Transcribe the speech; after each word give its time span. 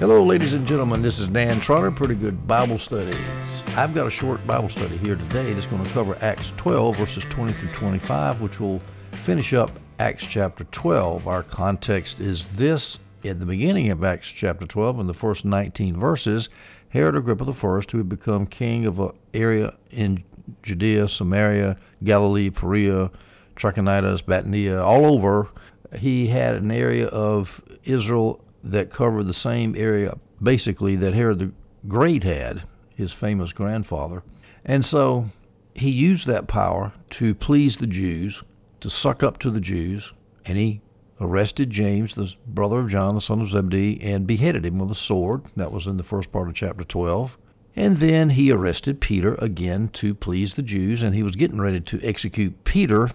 Hello, 0.00 0.24
ladies 0.24 0.54
and 0.54 0.66
gentlemen. 0.66 1.02
This 1.02 1.18
is 1.18 1.26
Dan 1.26 1.60
Trotter, 1.60 1.90
Pretty 1.90 2.14
Good 2.14 2.46
Bible 2.46 2.78
Studies. 2.78 3.22
I've 3.66 3.94
got 3.94 4.06
a 4.06 4.10
short 4.10 4.46
Bible 4.46 4.70
study 4.70 4.96
here 4.96 5.14
today 5.14 5.52
that's 5.52 5.66
going 5.66 5.84
to 5.84 5.92
cover 5.92 6.16
Acts 6.22 6.50
12, 6.56 6.96
verses 6.96 7.22
20 7.28 7.52
through 7.52 7.74
25, 7.74 8.40
which 8.40 8.58
will 8.58 8.80
finish 9.26 9.52
up 9.52 9.70
Acts 9.98 10.24
chapter 10.26 10.64
12. 10.64 11.28
Our 11.28 11.42
context 11.42 12.18
is 12.18 12.46
this 12.56 12.96
in 13.24 13.40
the 13.40 13.44
beginning 13.44 13.90
of 13.90 14.02
Acts 14.02 14.28
chapter 14.34 14.64
12, 14.64 15.00
in 15.00 15.06
the 15.06 15.12
first 15.12 15.44
19 15.44 16.00
verses, 16.00 16.48
Herod 16.88 17.14
Agrippa 17.14 17.44
I, 17.44 17.82
who 17.92 17.98
had 17.98 18.08
become 18.08 18.46
king 18.46 18.86
of 18.86 18.98
an 19.00 19.10
area 19.34 19.74
in 19.90 20.24
Judea, 20.62 21.10
Samaria, 21.10 21.76
Galilee, 22.02 22.48
Perea, 22.48 23.10
Trachonitis, 23.54 24.24
Bithynia, 24.24 24.82
all 24.82 25.04
over, 25.04 25.50
he 25.94 26.26
had 26.26 26.54
an 26.54 26.70
area 26.70 27.08
of 27.08 27.60
Israel 27.84 28.42
that 28.62 28.90
covered 28.90 29.24
the 29.24 29.34
same 29.34 29.74
area 29.76 30.16
basically 30.42 30.96
that 30.96 31.14
Herod 31.14 31.38
the 31.38 31.52
Great 31.88 32.24
had, 32.24 32.62
his 32.94 33.12
famous 33.12 33.52
grandfather. 33.52 34.22
And 34.64 34.84
so 34.84 35.26
he 35.74 35.90
used 35.90 36.26
that 36.26 36.46
power 36.46 36.92
to 37.10 37.34
please 37.34 37.78
the 37.78 37.86
Jews, 37.86 38.42
to 38.80 38.90
suck 38.90 39.22
up 39.22 39.38
to 39.38 39.50
the 39.50 39.60
Jews, 39.60 40.12
and 40.44 40.58
he 40.58 40.82
arrested 41.20 41.70
James, 41.70 42.14
the 42.14 42.32
brother 42.46 42.80
of 42.80 42.90
John, 42.90 43.14
the 43.14 43.20
son 43.20 43.40
of 43.40 43.50
Zebedee, 43.50 44.00
and 44.02 44.26
beheaded 44.26 44.64
him 44.64 44.78
with 44.78 44.90
a 44.90 44.94
sword. 44.94 45.42
That 45.56 45.72
was 45.72 45.86
in 45.86 45.96
the 45.96 46.02
first 46.02 46.32
part 46.32 46.48
of 46.48 46.54
chapter 46.54 46.84
12. 46.84 47.36
And 47.76 47.98
then 47.98 48.30
he 48.30 48.50
arrested 48.50 49.00
Peter 49.00 49.34
again 49.36 49.88
to 49.94 50.14
please 50.14 50.54
the 50.54 50.62
Jews, 50.62 51.02
and 51.02 51.14
he 51.14 51.22
was 51.22 51.36
getting 51.36 51.60
ready 51.60 51.80
to 51.80 52.02
execute 52.02 52.64
Peter, 52.64 53.10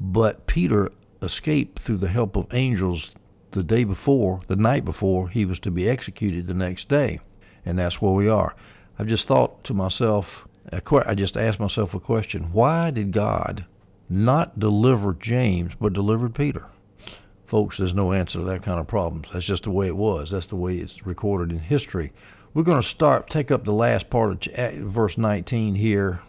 but 0.00 0.46
Peter 0.46 0.90
escaped 1.22 1.80
through 1.80 1.98
the 1.98 2.08
help 2.08 2.36
of 2.36 2.46
angels 2.52 3.12
the 3.52 3.62
day 3.62 3.84
before, 3.84 4.40
the 4.48 4.56
night 4.56 4.84
before, 4.84 5.28
he 5.28 5.44
was 5.44 5.58
to 5.60 5.70
be 5.70 5.88
executed 5.88 6.46
the 6.46 6.54
next 6.54 6.88
day. 6.88 7.20
And 7.64 7.78
that's 7.78 8.00
where 8.00 8.12
we 8.12 8.28
are. 8.28 8.54
I've 8.98 9.06
just 9.06 9.26
thought 9.26 9.64
to 9.64 9.74
myself, 9.74 10.46
I 10.72 11.14
just 11.14 11.36
asked 11.36 11.58
myself 11.58 11.94
a 11.94 12.00
question 12.00 12.52
why 12.52 12.90
did 12.90 13.12
God 13.12 13.64
not 14.08 14.58
deliver 14.58 15.14
James 15.14 15.72
but 15.80 15.92
delivered 15.92 16.34
Peter? 16.34 16.66
Folks, 17.46 17.78
there's 17.78 17.94
no 17.94 18.12
answer 18.12 18.38
to 18.38 18.44
that 18.44 18.62
kind 18.62 18.78
of 18.78 18.86
problems. 18.86 19.28
That's 19.32 19.46
just 19.46 19.64
the 19.64 19.70
way 19.70 19.88
it 19.88 19.96
was. 19.96 20.30
That's 20.30 20.46
the 20.46 20.56
way 20.56 20.76
it's 20.76 21.04
recorded 21.04 21.50
in 21.50 21.58
history. 21.58 22.12
We're 22.54 22.62
going 22.62 22.82
to 22.82 22.88
start, 22.88 23.30
take 23.30 23.50
up 23.50 23.64
the 23.64 23.72
last 23.72 24.10
part 24.10 24.46
of 24.46 24.74
verse 24.92 25.18
19 25.18 25.74
here. 25.74 26.20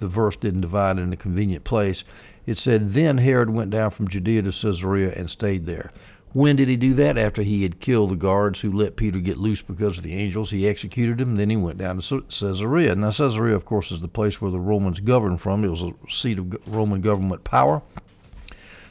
The 0.00 0.08
verse 0.08 0.36
didn't 0.36 0.62
divide 0.62 0.98
in 0.98 1.12
a 1.12 1.16
convenient 1.16 1.64
place. 1.64 2.04
It 2.46 2.58
said, 2.58 2.92
Then 2.92 3.18
Herod 3.18 3.50
went 3.50 3.70
down 3.70 3.90
from 3.90 4.08
Judea 4.08 4.42
to 4.42 4.52
Caesarea 4.52 5.12
and 5.14 5.30
stayed 5.30 5.64
there. 5.64 5.92
When 6.34 6.56
did 6.56 6.66
he 6.66 6.74
do 6.76 6.94
that? 6.94 7.16
After 7.16 7.42
he 7.42 7.62
had 7.62 7.78
killed 7.78 8.10
the 8.10 8.16
guards 8.16 8.58
who 8.58 8.72
let 8.72 8.96
Peter 8.96 9.20
get 9.20 9.36
loose 9.36 9.62
because 9.62 9.98
of 9.98 10.02
the 10.02 10.16
angels. 10.16 10.50
He 10.50 10.66
executed 10.66 11.20
him. 11.20 11.36
Then 11.36 11.48
he 11.48 11.56
went 11.56 11.78
down 11.78 12.00
to 12.00 12.22
Caesarea. 12.22 12.96
Now, 12.96 13.12
Caesarea, 13.12 13.54
of 13.54 13.64
course, 13.64 13.92
is 13.92 14.00
the 14.00 14.08
place 14.08 14.40
where 14.40 14.50
the 14.50 14.58
Romans 14.58 14.98
governed 14.98 15.40
from. 15.40 15.62
It 15.62 15.68
was 15.68 15.82
a 15.82 15.92
seat 16.10 16.40
of 16.40 16.52
Roman 16.66 17.02
government 17.02 17.44
power. 17.44 17.82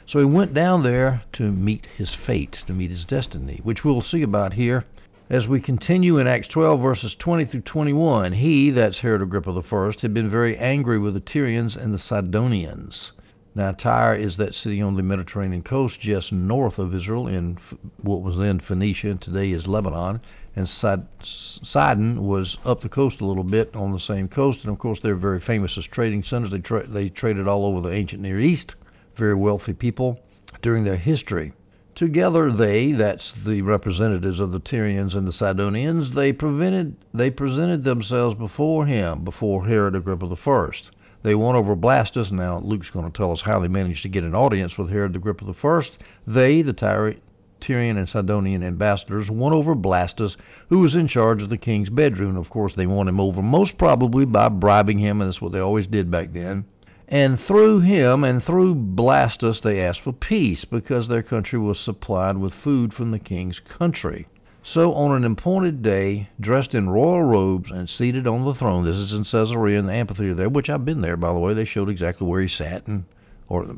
So 0.06 0.20
he 0.20 0.24
went 0.24 0.54
down 0.54 0.84
there 0.84 1.22
to 1.34 1.52
meet 1.52 1.86
his 1.98 2.14
fate, 2.14 2.62
to 2.66 2.72
meet 2.72 2.90
his 2.90 3.04
destiny, 3.04 3.60
which 3.62 3.84
we'll 3.84 4.00
see 4.00 4.22
about 4.22 4.54
here 4.54 4.86
as 5.28 5.46
we 5.46 5.60
continue 5.60 6.16
in 6.16 6.26
Acts 6.26 6.48
12, 6.48 6.80
verses 6.80 7.14
20 7.14 7.44
through 7.44 7.60
21. 7.60 8.32
He, 8.32 8.70
that's 8.70 9.00
Herod 9.00 9.20
Agrippa 9.20 9.50
I, 9.50 9.92
had 10.00 10.14
been 10.14 10.30
very 10.30 10.56
angry 10.56 10.98
with 10.98 11.12
the 11.12 11.20
Tyrians 11.20 11.76
and 11.76 11.92
the 11.92 11.98
Sidonians 11.98 13.12
now, 13.56 13.70
Tyre 13.70 14.16
is 14.16 14.36
that 14.38 14.56
city 14.56 14.82
on 14.82 14.96
the 14.96 15.02
Mediterranean 15.04 15.62
coast 15.62 16.00
just 16.00 16.32
north 16.32 16.80
of 16.80 16.92
Israel 16.92 17.28
in 17.28 17.56
what 17.98 18.20
was 18.20 18.36
then 18.36 18.58
Phoenicia 18.58 19.10
and 19.10 19.20
today 19.20 19.52
is 19.52 19.68
Lebanon. 19.68 20.20
And 20.56 20.68
Sidon 20.68 22.26
was 22.26 22.56
up 22.64 22.80
the 22.80 22.88
coast 22.88 23.20
a 23.20 23.24
little 23.24 23.44
bit 23.44 23.76
on 23.76 23.92
the 23.92 24.00
same 24.00 24.26
coast. 24.26 24.64
And 24.64 24.72
of 24.72 24.80
course, 24.80 24.98
they're 25.00 25.14
very 25.14 25.38
famous 25.38 25.78
as 25.78 25.86
trading 25.86 26.24
centers. 26.24 26.50
They, 26.50 26.58
tra- 26.58 26.88
they 26.88 27.08
traded 27.08 27.46
all 27.46 27.64
over 27.64 27.80
the 27.80 27.94
ancient 27.94 28.22
Near 28.22 28.40
East. 28.40 28.74
Very 29.16 29.34
wealthy 29.34 29.72
people 29.72 30.18
during 30.60 30.82
their 30.82 30.96
history. 30.96 31.52
Together, 31.94 32.50
they, 32.50 32.90
that's 32.90 33.32
the 33.46 33.62
representatives 33.62 34.40
of 34.40 34.50
the 34.50 34.58
Tyrians 34.58 35.14
and 35.14 35.28
the 35.28 35.32
Sidonians, 35.32 36.12
they, 36.12 36.32
prevented, 36.32 36.96
they 37.14 37.30
presented 37.30 37.84
themselves 37.84 38.34
before 38.34 38.86
him, 38.86 39.22
before 39.22 39.68
Herod 39.68 39.94
Agrippa 39.94 40.26
the 40.26 40.34
I. 40.34 40.72
They 41.24 41.34
won 41.34 41.56
over 41.56 41.74
Blastus. 41.74 42.30
Now, 42.30 42.58
Luke's 42.58 42.90
going 42.90 43.10
to 43.10 43.16
tell 43.16 43.32
us 43.32 43.40
how 43.40 43.58
they 43.58 43.66
managed 43.66 44.02
to 44.02 44.10
get 44.10 44.24
an 44.24 44.34
audience 44.34 44.76
with 44.76 44.90
Herod 44.90 45.14
the 45.14 45.18
Agrippa 45.18 45.46
I. 45.64 45.82
They, 46.26 46.60
the 46.60 46.74
Tyrian 46.74 47.96
and 47.96 48.06
Sidonian 48.06 48.62
ambassadors, 48.62 49.30
won 49.30 49.54
over 49.54 49.74
Blastus, 49.74 50.36
who 50.68 50.80
was 50.80 50.94
in 50.94 51.08
charge 51.08 51.42
of 51.42 51.48
the 51.48 51.56
king's 51.56 51.88
bedroom. 51.88 52.36
Of 52.36 52.50
course, 52.50 52.74
they 52.74 52.86
won 52.86 53.08
him 53.08 53.20
over 53.20 53.40
most 53.40 53.78
probably 53.78 54.26
by 54.26 54.50
bribing 54.50 54.98
him, 54.98 55.22
and 55.22 55.28
that's 55.30 55.40
what 55.40 55.52
they 55.52 55.60
always 55.60 55.86
did 55.86 56.10
back 56.10 56.34
then. 56.34 56.66
And 57.08 57.40
through 57.40 57.80
him 57.80 58.22
and 58.22 58.42
through 58.42 58.74
Blastus, 58.74 59.62
they 59.62 59.80
asked 59.80 60.02
for 60.02 60.12
peace 60.12 60.66
because 60.66 61.08
their 61.08 61.22
country 61.22 61.58
was 61.58 61.80
supplied 61.80 62.36
with 62.36 62.52
food 62.52 62.92
from 62.92 63.12
the 63.12 63.18
king's 63.18 63.60
country. 63.60 64.26
So, 64.66 64.94
on 64.94 65.12
an 65.12 65.30
appointed 65.30 65.82
day, 65.82 66.30
dressed 66.40 66.74
in 66.74 66.88
royal 66.88 67.22
robes 67.22 67.70
and 67.70 67.86
seated 67.86 68.26
on 68.26 68.46
the 68.46 68.54
throne, 68.54 68.86
this 68.86 68.96
is 68.96 69.12
in 69.12 69.24
Caesarea 69.24 69.78
in 69.78 69.84
the 69.84 69.92
amphitheater 69.92 70.34
there, 70.34 70.48
which 70.48 70.70
I've 70.70 70.86
been 70.86 71.02
there, 71.02 71.18
by 71.18 71.34
the 71.34 71.38
way. 71.38 71.52
They 71.52 71.66
showed 71.66 71.90
exactly 71.90 72.26
where 72.26 72.40
he 72.40 72.48
sat, 72.48 72.86
and 72.86 73.04
or 73.46 73.76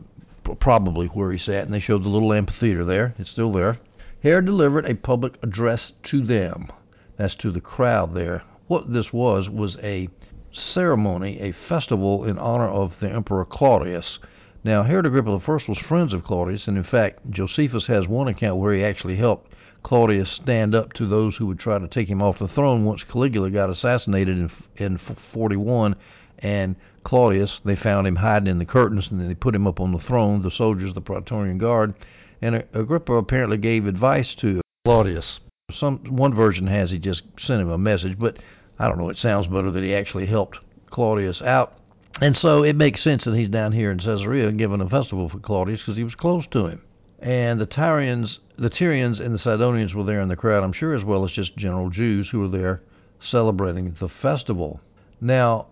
probably 0.61 1.09
where 1.09 1.33
he 1.33 1.39
sat, 1.39 1.65
and 1.65 1.75
they 1.75 1.81
showed 1.81 2.05
the 2.05 2.09
little 2.09 2.33
amphitheater 2.33 2.85
there. 2.85 3.17
It's 3.19 3.31
still 3.31 3.51
there. 3.51 3.79
Herod 4.23 4.47
delivered 4.47 4.87
a 4.87 4.95
public 4.95 5.39
address 5.43 5.93
to 6.05 6.23
them. 6.23 6.69
That's 7.17 7.35
to 7.35 7.51
the 7.51 7.61
crowd 7.61 8.15
there. 8.15 8.45
What 8.69 8.93
this 8.93 9.13
was 9.13 9.51
was 9.51 9.77
a 9.83 10.09
ceremony, 10.53 11.41
a 11.41 11.51
festival 11.51 12.25
in 12.25 12.39
honor 12.39 12.69
of 12.69 13.01
the 13.01 13.11
Emperor 13.11 13.45
Claudius. 13.45 14.21
Now, 14.63 14.85
Herod 14.85 15.07
Agrippa 15.07 15.31
I 15.31 15.53
was 15.69 15.79
friends 15.79 16.15
of 16.15 16.23
Claudius, 16.23 16.69
and 16.69 16.77
in 16.77 16.85
fact, 16.85 17.29
Josephus 17.29 17.89
has 17.89 18.07
one 18.07 18.29
account 18.29 18.59
where 18.59 18.73
he 18.73 18.85
actually 18.85 19.17
helped 19.17 19.53
Claudius 19.83 20.31
stand 20.31 20.75
up 20.75 20.93
to 20.95 21.07
those 21.07 21.37
who 21.37 21.47
would 21.47 21.59
try 21.59 21.79
to 21.79 21.89
take 21.89 22.09
him 22.09 22.23
off 22.23 22.39
the 22.39 22.49
throne 22.49 22.85
once 22.85 23.05
Caligula 23.05 23.51
got 23.51 23.71
assassinated 23.71 24.39
in, 24.39 24.51
in 24.77 24.99
41 25.33 25.97
and 26.39 26.77
Claudius 27.05 27.61
they 27.65 27.77
found 27.77 28.07
him 28.07 28.17
hiding 28.17 28.49
in 28.49 28.59
the 28.59 28.65
curtains 28.65 29.11
and 29.11 29.21
then 29.21 29.29
they 29.29 29.35
put 29.35 29.55
him 29.55 29.67
up 29.67 29.81
on 29.81 29.93
the 29.93 29.99
throne 29.99 30.43
the 30.43 30.51
soldiers 30.51 30.95
the 30.95 31.01
praetorian 31.01 31.59
guard 31.59 31.95
and 32.43 32.65
Agrippa 32.75 33.15
apparently 33.15 33.57
gave 33.57 33.87
advice 33.87 34.35
to 34.37 34.61
Claudius. 34.85 35.41
Some 35.73 35.99
one 36.05 36.35
version 36.35 36.67
has 36.67 36.91
he 36.91 36.99
just 36.99 37.23
sent 37.39 37.63
him 37.63 37.71
a 37.71 37.79
message 37.79 38.19
but 38.19 38.39
I 38.79 38.89
don't 38.89 38.99
know 38.99 39.09
it 39.09 39.19
sounds 39.19 39.47
better 39.47 39.71
that 39.71 39.83
he 39.83 39.95
actually 39.95 40.27
helped 40.27 40.59
Claudius 40.91 41.43
out. 41.43 41.79
And 42.21 42.37
so 42.37 42.63
it 42.63 42.77
makes 42.77 43.03
sense 43.03 43.25
that 43.25 43.37
he's 43.37 43.49
down 43.49 43.73
here 43.73 43.91
in 43.91 43.99
Caesarea 43.99 44.51
giving 44.53 44.81
a 44.81 44.89
festival 44.89 45.29
for 45.29 45.39
Claudius 45.39 45.81
because 45.81 45.97
he 45.97 46.05
was 46.05 46.15
close 46.15 46.47
to 46.49 46.67
him. 46.67 46.81
And 47.19 47.61
the 47.61 47.67
Tyrians, 47.67 48.39
the 48.59 48.71
Tyrians 48.71 49.21
and 49.21 49.35
the 49.35 49.39
Sidonians 49.39 49.95
were 49.95 50.05
there 50.05 50.21
in 50.21 50.29
the 50.29 50.37
crowd, 50.37 50.65
I'm 50.65 50.73
sure, 50.73 50.95
as 50.95 51.05
well 51.05 51.25
as 51.25 51.33
just 51.33 51.57
general 51.57 51.91
Jews 51.91 52.31
who 52.31 52.41
were 52.41 52.49
there 52.49 52.81
celebrating 53.21 53.95
the 53.99 54.09
festival. 54.09 54.81
Now, 55.21 55.67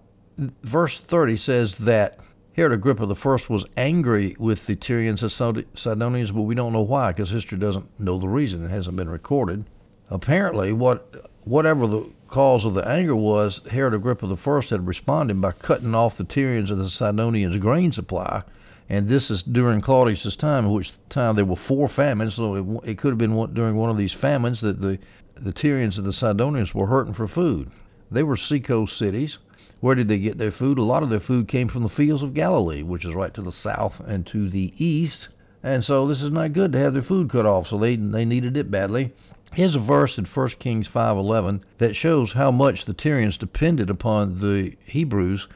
verse 0.62 1.00
30 1.00 1.36
says 1.36 1.74
that 1.80 2.18
Herod 2.54 2.72
Agrippa 2.72 3.04
I 3.04 3.52
was 3.52 3.64
angry 3.76 4.36
with 4.38 4.66
the 4.66 4.76
Tyrians 4.76 5.22
and 5.22 5.32
Sidonians, 5.74 6.30
but 6.30 6.42
we 6.42 6.54
don't 6.54 6.72
know 6.72 6.82
why, 6.82 7.12
because 7.12 7.30
history 7.30 7.58
doesn't 7.58 7.98
know 7.98 8.18
the 8.18 8.28
reason. 8.28 8.64
It 8.64 8.70
hasn't 8.70 8.96
been 8.96 9.08
recorded. 9.08 9.64
Apparently, 10.10 10.72
what 10.72 11.30
whatever 11.44 11.86
the 11.86 12.10
cause 12.28 12.64
of 12.64 12.74
the 12.74 12.86
anger 12.86 13.16
was, 13.16 13.60
Herod 13.70 13.94
Agrippa 13.94 14.26
I 14.26 14.60
had 14.68 14.86
responded 14.86 15.40
by 15.40 15.52
cutting 15.52 15.94
off 15.94 16.16
the 16.16 16.24
Tyrians 16.24 16.70
and 16.70 16.80
the 16.80 16.90
Sidonians' 16.90 17.56
grain 17.56 17.92
supply 17.92 18.42
and 18.88 19.08
this 19.08 19.30
is 19.30 19.42
during 19.42 19.80
Claudius's 19.80 20.36
time, 20.36 20.70
which 20.70 20.92
time 21.08 21.36
there 21.36 21.44
were 21.44 21.56
four 21.56 21.88
famines. 21.88 22.34
So 22.34 22.54
it, 22.54 22.90
it 22.90 22.98
could 22.98 23.10
have 23.10 23.18
been 23.18 23.34
one, 23.34 23.54
during 23.54 23.76
one 23.76 23.90
of 23.90 23.96
these 23.96 24.12
famines 24.12 24.60
that 24.60 24.80
the 24.80 24.98
the 25.36 25.52
Tyrians 25.52 25.98
and 25.98 26.06
the 26.06 26.12
Sidonians 26.12 26.74
were 26.74 26.86
hurting 26.86 27.14
for 27.14 27.26
food. 27.26 27.70
They 28.10 28.22
were 28.22 28.36
seacoast 28.36 28.96
cities. 28.96 29.38
Where 29.80 29.94
did 29.94 30.08
they 30.08 30.18
get 30.18 30.38
their 30.38 30.52
food? 30.52 30.78
A 30.78 30.82
lot 30.82 31.02
of 31.02 31.10
their 31.10 31.20
food 31.20 31.48
came 31.48 31.68
from 31.68 31.82
the 31.82 31.88
fields 31.88 32.22
of 32.22 32.34
Galilee, 32.34 32.82
which 32.82 33.04
is 33.04 33.14
right 33.14 33.34
to 33.34 33.42
the 33.42 33.52
south 33.52 34.00
and 34.06 34.24
to 34.26 34.48
the 34.48 34.72
east. 34.78 35.28
And 35.62 35.84
so 35.84 36.06
this 36.06 36.22
is 36.22 36.30
not 36.30 36.52
good 36.52 36.72
to 36.72 36.78
have 36.78 36.92
their 36.94 37.02
food 37.02 37.30
cut 37.30 37.46
off. 37.46 37.68
So 37.68 37.78
they 37.78 37.96
they 37.96 38.24
needed 38.24 38.56
it 38.56 38.70
badly. 38.70 39.12
Here's 39.54 39.74
a 39.74 39.80
verse 39.80 40.18
in 40.18 40.24
1 40.24 40.48
Kings 40.58 40.88
5:11 40.88 41.62
that 41.78 41.96
shows 41.96 42.32
how 42.32 42.50
much 42.50 42.84
the 42.84 42.92
Tyrians 42.92 43.38
depended 43.38 43.88
upon 43.88 44.40
the 44.40 44.76
Hebrews, 44.84 45.48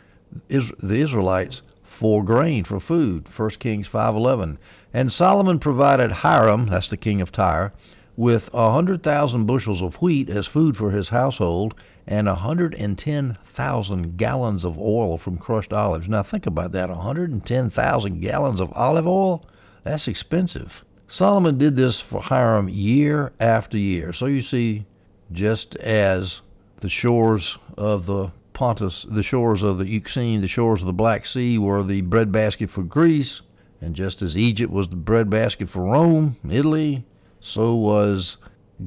the 0.49 0.73
Israelites, 0.95 1.63
for 1.99 2.23
grain, 2.23 2.63
for 2.63 2.79
food. 2.79 3.27
1 3.35 3.51
Kings 3.59 3.89
5:11. 3.89 4.57
And 4.95 5.13
Solomon 5.13 5.59
provided 5.59 6.13
Hiram, 6.13 6.67
that's 6.67 6.89
the 6.89 6.97
king 6.97 7.21
of 7.21 7.33
Tyre, 7.33 7.73
with 8.17 8.49
a 8.55 8.71
hundred 8.71 9.03
thousand 9.03 9.47
bushels 9.47 9.83
of 9.83 9.97
wheat 9.97 10.31
as 10.31 10.47
food 10.47 10.77
for 10.77 10.93
his 10.93 11.09
household, 11.09 11.75
and 12.07 12.29
a 12.29 12.37
hundred 12.37 12.73
and 12.75 12.97
ten 12.97 13.37
thousand 13.53 14.17
gallons 14.17 14.65
of 14.65 14.79
oil 14.79 15.19
from 15.19 15.39
crushed 15.39 15.73
olives. 15.73 16.09
Now 16.09 16.23
think 16.23 16.47
about 16.47 16.71
that, 16.71 16.89
a 16.89 16.95
hundred 16.95 17.33
and 17.33 17.45
ten 17.45 17.69
thousand 17.69 18.21
gallons 18.21 18.61
of 18.61 18.73
olive 18.75 19.09
oil? 19.09 19.43
That's 19.83 20.07
expensive. 20.07 20.85
Solomon 21.09 21.59
did 21.59 21.75
this 21.75 22.01
for 22.01 22.21
Hiram 22.21 22.69
year 22.69 23.33
after 23.41 23.77
year. 23.77 24.13
So 24.13 24.27
you 24.27 24.43
see, 24.43 24.87
just 25.33 25.75
as 25.77 26.43
the 26.81 26.89
shores 26.89 27.59
of 27.77 28.07
the 28.07 28.31
Pontus, 28.59 29.07
the 29.09 29.23
shores 29.23 29.63
of 29.63 29.79
the 29.79 29.85
Euxine, 29.85 30.41
the 30.41 30.49
shores 30.49 30.81
of 30.81 30.89
the 30.89 30.93
Black 30.93 31.25
Sea 31.25 31.59
were 31.59 31.85
the 31.85 32.01
breadbasket 32.01 32.69
for 32.69 32.83
Greece, 32.83 33.41
and 33.81 33.95
just 33.95 34.21
as 34.21 34.37
Egypt 34.37 34.73
was 34.73 34.89
the 34.89 34.97
breadbasket 34.97 35.71
for 35.71 35.85
Rome, 35.85 36.37
Italy, 36.51 37.07
so 37.39 37.77
was 37.77 38.37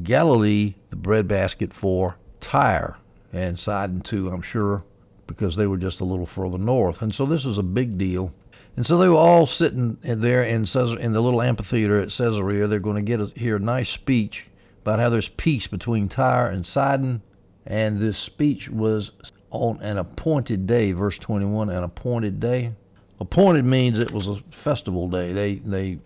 Galilee 0.04 0.76
the 0.90 0.98
breadbasket 0.98 1.72
for 1.74 2.18
Tyre 2.42 2.98
and 3.32 3.58
Sidon 3.58 4.02
too, 4.02 4.30
I'm 4.30 4.42
sure, 4.42 4.84
because 5.26 5.56
they 5.56 5.68
were 5.68 5.78
just 5.78 6.02
a 6.02 6.06
little 6.06 6.26
further 6.26 6.58
north. 6.58 7.02
And 7.02 7.16
so 7.16 7.26
this 7.26 7.46
was 7.46 7.58
a 7.58 7.64
big 7.64 7.98
deal. 7.98 8.34
And 8.76 8.86
so 8.86 8.98
they 8.98 9.08
were 9.08 9.16
all 9.16 9.48
sitting 9.48 9.98
there 10.04 10.44
in 10.44 10.66
Caesar, 10.66 11.00
in 11.00 11.14
the 11.14 11.22
little 11.22 11.42
amphitheater 11.42 12.02
at 12.02 12.10
Caesarea. 12.10 12.68
They're 12.68 12.80
going 12.80 12.98
to 12.98 13.10
get 13.10 13.22
a, 13.22 13.28
hear 13.40 13.56
a 13.56 13.60
nice 13.60 13.90
speech 13.90 14.48
about 14.82 15.00
how 15.00 15.10
there's 15.10 15.30
peace 15.30 15.68
between 15.68 16.10
Tyre 16.10 16.48
and 16.48 16.68
Sidon. 16.68 17.22
And 17.66 18.00
this 18.00 18.18
speech 18.18 18.68
was 18.68 19.14
on 19.52 19.82
an 19.82 19.98
appointed 19.98 20.66
day, 20.66 20.94
verse 20.94 21.18
21, 21.18 21.70
an 21.70 21.84
appointed 21.84 22.40
day. 22.40 22.74
Appointed 23.20 23.66
means 23.66 24.00
it 24.00 24.12
was 24.12 24.28
a 24.28 24.42
festival 24.64 25.08
day. 25.10 25.34
They 25.34 25.56
they 25.56 26.00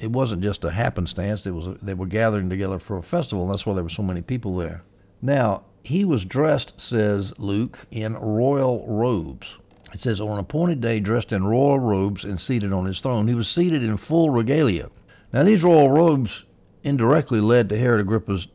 it 0.00 0.10
wasn't 0.10 0.42
just 0.42 0.64
a 0.64 0.70
happenstance. 0.70 1.46
It 1.46 1.52
was 1.52 1.66
a, 1.66 1.76
they 1.80 1.94
were 1.94 2.06
gathering 2.06 2.50
together 2.50 2.78
for 2.78 2.98
a 2.98 3.02
festival. 3.02 3.44
And 3.44 3.52
that's 3.52 3.64
why 3.64 3.74
there 3.74 3.84
were 3.84 3.88
so 3.88 4.02
many 4.02 4.20
people 4.20 4.56
there. 4.56 4.82
Now 5.22 5.62
he 5.82 6.04
was 6.04 6.24
dressed, 6.24 6.74
says 6.76 7.32
Luke, 7.38 7.78
in 7.90 8.14
royal 8.14 8.84
robes. 8.86 9.46
It 9.94 10.00
says 10.00 10.20
on 10.20 10.32
an 10.32 10.38
appointed 10.40 10.80
day, 10.80 11.00
dressed 11.00 11.32
in 11.32 11.44
royal 11.44 11.78
robes 11.78 12.24
and 12.24 12.40
seated 12.40 12.72
on 12.72 12.84
his 12.84 13.00
throne. 13.00 13.28
He 13.28 13.34
was 13.34 13.48
seated 13.48 13.82
in 13.82 13.96
full 13.96 14.30
regalia. 14.30 14.90
Now 15.32 15.44
these 15.44 15.62
royal 15.62 15.90
robes 15.90 16.44
indirectly 16.82 17.40
led 17.40 17.68
to 17.68 17.78
Herod 17.78 18.00
Agrippa's 18.00 18.48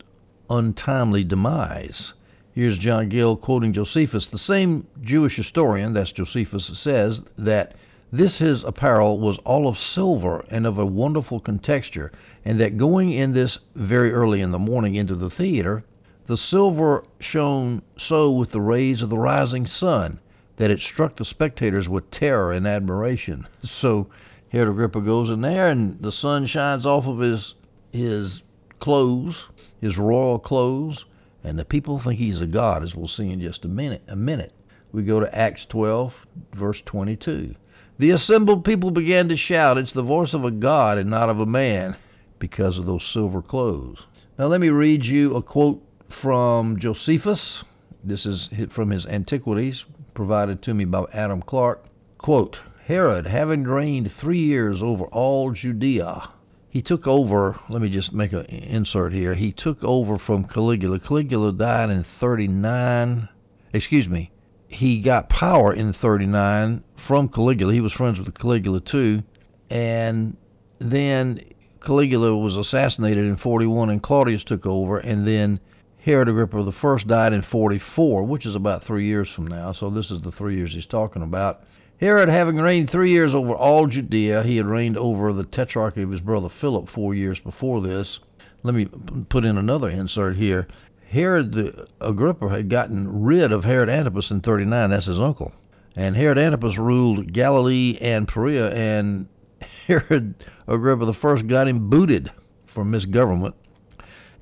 untimely 0.50 1.24
demise. 1.24 2.14
Here's 2.56 2.78
John 2.78 3.10
Gill 3.10 3.36
quoting 3.36 3.74
Josephus. 3.74 4.28
The 4.28 4.38
same 4.38 4.86
Jewish 5.02 5.38
historian, 5.38 5.94
that's 5.94 6.12
Josephus, 6.12 6.66
says 6.78 7.24
that 7.36 7.74
this 8.12 8.38
his 8.38 8.64
apparel 8.64 9.20
was 9.20 9.40
all 9.40 9.68
of 9.68 9.76
silver 9.76 10.46
and 10.52 10.68
of 10.68 10.78
a 10.78 10.86
wonderful 10.86 11.40
contexture, 11.40 12.12
and 12.46 12.60
that 12.60 12.78
going 12.78 13.10
in 13.10 13.34
this 13.34 13.58
very 13.74 14.14
early 14.14 14.40
in 14.40 14.52
the 14.52 14.60
morning 14.60 14.94
into 14.94 15.16
the 15.16 15.32
theater, 15.32 15.84
the 16.28 16.38
silver 16.38 17.04
shone 17.20 17.82
so 17.98 18.32
with 18.32 18.52
the 18.52 18.62
rays 18.62 19.02
of 19.02 19.10
the 19.10 19.18
rising 19.18 19.66
sun 19.66 20.20
that 20.58 20.70
it 20.70 20.80
struck 20.80 21.16
the 21.16 21.26
spectators 21.26 21.90
with 21.90 22.12
terror 22.12 22.52
and 22.52 22.68
admiration. 22.68 23.48
So 23.64 24.10
Herod 24.50 24.70
Agrippa 24.70 25.02
goes 25.02 25.32
in 25.32 25.42
there, 25.42 25.70
and 25.70 26.00
the 26.04 26.12
sun 26.12 26.46
shines 26.46 26.86
off 26.86 27.08
of 27.08 27.18
his 27.18 27.56
his 27.92 28.44
clothes, 28.78 29.46
his 29.82 29.98
royal 29.98 30.38
clothes, 30.38 31.06
and 31.44 31.60
the 31.60 31.66
people 31.66 32.00
think 32.00 32.20
he's 32.20 32.40
a 32.40 32.48
god, 32.48 32.84
as 32.84 32.96
we'll 32.96 33.08
see 33.08 33.30
in 33.30 33.42
just 33.42 33.66
a 33.66 33.68
minute. 33.68 34.04
A 34.08 34.16
minute. 34.16 34.54
We 34.92 35.04
go 35.04 35.20
to 35.20 35.36
Acts 35.36 35.66
12, 35.66 36.14
verse 36.54 36.82
22. 36.86 37.56
The 37.98 38.12
assembled 38.12 38.64
people 38.64 38.92
began 38.92 39.30
to 39.30 39.36
shout, 39.36 39.78
"It's 39.78 39.92
the 39.92 40.04
voice 40.04 40.34
of 40.34 40.46
a 40.46 40.52
god 40.52 40.98
and 40.98 41.10
not 41.10 41.30
of 41.30 41.40
a 41.40 41.46
man," 41.46 41.96
because 42.40 42.78
of 42.78 42.86
those 42.86 43.04
silver 43.04 43.42
clothes. 43.42 44.06
Now 44.38 44.48
let 44.48 44.62
me 44.62 44.70
read 44.70 45.06
you 45.06 45.36
a 45.36 45.42
quote 45.42 45.84
from 46.10 46.80
Josephus. 46.80 47.64
This 48.04 48.26
is 48.26 48.50
from 48.70 48.90
his 48.90 49.06
Antiquities, 49.06 49.86
provided 50.14 50.62
to 50.64 50.74
me 50.74 50.86
by 50.86 51.06
Adam 51.14 51.42
Clarke. 51.42 51.86
Quote, 52.18 52.60
Herod, 52.86 53.28
having 53.28 53.64
reigned 53.64 54.12
three 54.12 54.42
years 54.42 54.84
over 54.84 55.06
all 55.06 55.52
Judea, 55.52 56.30
he 56.74 56.82
took 56.82 57.06
over. 57.06 57.60
Let 57.70 57.84
me 57.84 57.90
just 57.90 58.14
make 58.14 58.34
an 58.34 58.46
insert 58.46 59.14
here. 59.14 59.36
He 59.36 59.52
took 59.52 59.84
over 59.84 60.18
from 60.18 60.46
Caligula. 60.46 61.00
Caligula 61.00 61.54
died 61.54 61.92
in 61.92 62.04
39. 62.20 63.30
Excuse 63.74 64.10
me. 64.10 64.32
He 64.68 65.00
got 65.02 65.30
power 65.30 65.72
in 65.72 65.94
39 65.94 66.84
from 67.08 67.30
Caligula. 67.30 67.72
He 67.74 67.80
was 67.80 67.94
friends 67.94 68.20
with 68.20 68.34
Caligula 68.34 68.80
too. 68.80 69.22
And 69.70 70.36
then 70.80 71.42
Caligula 71.80 72.36
was 72.36 72.56
assassinated 72.56 73.26
in 73.26 73.38
41 73.38 73.92
and 73.92 74.02
Claudius 74.02 74.44
took 74.44 74.66
over. 74.66 74.98
And 74.98 75.28
then 75.28 75.60
Herod 76.00 76.28
Agrippa 76.28 76.74
I 76.84 77.04
died 77.04 77.34
in 77.34 77.44
44, 77.44 78.24
which 78.24 78.48
is 78.48 78.56
about 78.56 78.84
three 78.84 79.06
years 79.06 79.30
from 79.30 79.46
now. 79.46 79.74
So 79.74 79.92
this 79.92 80.10
is 80.10 80.24
the 80.24 80.32
three 80.32 80.56
years 80.56 80.74
he's 80.74 80.88
talking 80.88 81.22
about. 81.22 81.62
Herod, 82.04 82.28
having 82.28 82.58
reigned 82.58 82.90
three 82.90 83.12
years 83.12 83.34
over 83.34 83.54
all 83.54 83.88
Judea, 83.88 84.44
he 84.44 84.58
had 84.58 84.66
reigned 84.66 84.98
over 84.98 85.32
the 85.32 85.46
tetrarchy 85.46 86.02
of 86.02 86.12
his 86.12 86.20
brother 86.20 86.50
Philip 86.50 86.90
four 86.90 87.16
years 87.16 87.40
before 87.40 87.80
this. 87.80 88.20
Let 88.62 88.76
me 88.76 88.88
put 89.30 89.46
in 89.46 89.58
another 89.58 89.90
insert 89.90 90.36
here. 90.36 90.68
Herod 91.08 91.54
the 91.54 91.88
Agrippa 92.02 92.50
had 92.50 92.70
gotten 92.70 93.24
rid 93.24 93.54
of 93.54 93.64
Herod 93.64 93.88
Antipas 93.88 94.32
in 94.32 94.42
39. 94.42 94.90
That's 94.90 95.06
his 95.06 95.18
uncle. 95.18 95.54
And 95.96 96.18
Herod 96.18 96.38
Antipas 96.38 96.78
ruled 96.78 97.32
Galilee 97.32 97.98
and 98.02 98.28
Perea, 98.28 98.72
and 98.72 99.30
Herod 99.88 100.44
Agrippa 100.68 101.16
I 101.24 101.42
got 101.44 101.70
him 101.70 101.90
booted 101.90 102.30
for 102.66 102.84
misgovernment. 102.84 103.56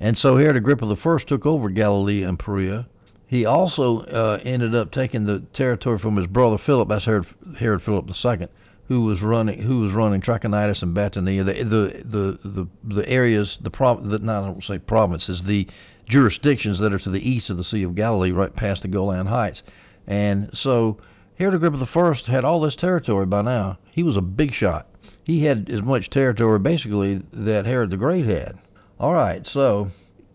And 0.00 0.18
so 0.18 0.36
Herod 0.36 0.56
Agrippa 0.56 0.86
I 0.86 1.18
took 1.18 1.46
over 1.46 1.70
Galilee 1.70 2.24
and 2.24 2.40
Perea. 2.40 2.88
He 3.32 3.46
also 3.46 4.00
uh, 4.00 4.40
ended 4.44 4.74
up 4.74 4.90
taking 4.90 5.24
the 5.24 5.40
territory 5.54 5.98
from 5.98 6.16
his 6.16 6.26
brother 6.26 6.58
Philip. 6.58 6.90
That's 6.90 7.06
Herod, 7.06 7.24
Herod 7.56 7.80
Philip 7.80 8.10
II, 8.10 8.48
who 8.88 9.06
was 9.06 9.22
running 9.22 9.62
who 9.62 9.80
was 9.80 9.94
running 9.94 10.20
Trachonitis 10.20 10.82
and 10.82 10.94
Batanea, 10.94 11.42
the 11.42 11.62
the 11.64 12.02
the 12.04 12.38
the, 12.46 12.68
the 12.84 13.08
areas, 13.08 13.56
the 13.62 13.70
prov, 13.70 14.06
the, 14.06 14.18
not 14.18 14.42
I 14.42 14.46
don't 14.48 14.62
say 14.62 14.78
provinces, 14.78 15.44
the 15.44 15.66
jurisdictions 16.06 16.78
that 16.80 16.92
are 16.92 16.98
to 16.98 17.08
the 17.08 17.26
east 17.26 17.48
of 17.48 17.56
the 17.56 17.64
Sea 17.64 17.84
of 17.84 17.94
Galilee, 17.94 18.32
right 18.32 18.54
past 18.54 18.82
the 18.82 18.88
Golan 18.88 19.28
Heights. 19.28 19.62
And 20.06 20.50
so 20.52 20.98
Herod 21.38 21.54
Agrippa 21.54 21.88
I 21.98 22.30
had 22.30 22.44
all 22.44 22.60
this 22.60 22.76
territory 22.76 23.24
by 23.24 23.40
now. 23.40 23.78
He 23.92 24.02
was 24.02 24.18
a 24.18 24.20
big 24.20 24.52
shot. 24.52 24.88
He 25.24 25.46
had 25.46 25.70
as 25.70 25.80
much 25.80 26.10
territory 26.10 26.58
basically 26.58 27.22
that 27.32 27.64
Herod 27.64 27.88
the 27.88 27.96
Great 27.96 28.26
had. 28.26 28.58
All 29.00 29.14
right, 29.14 29.46
so 29.46 29.88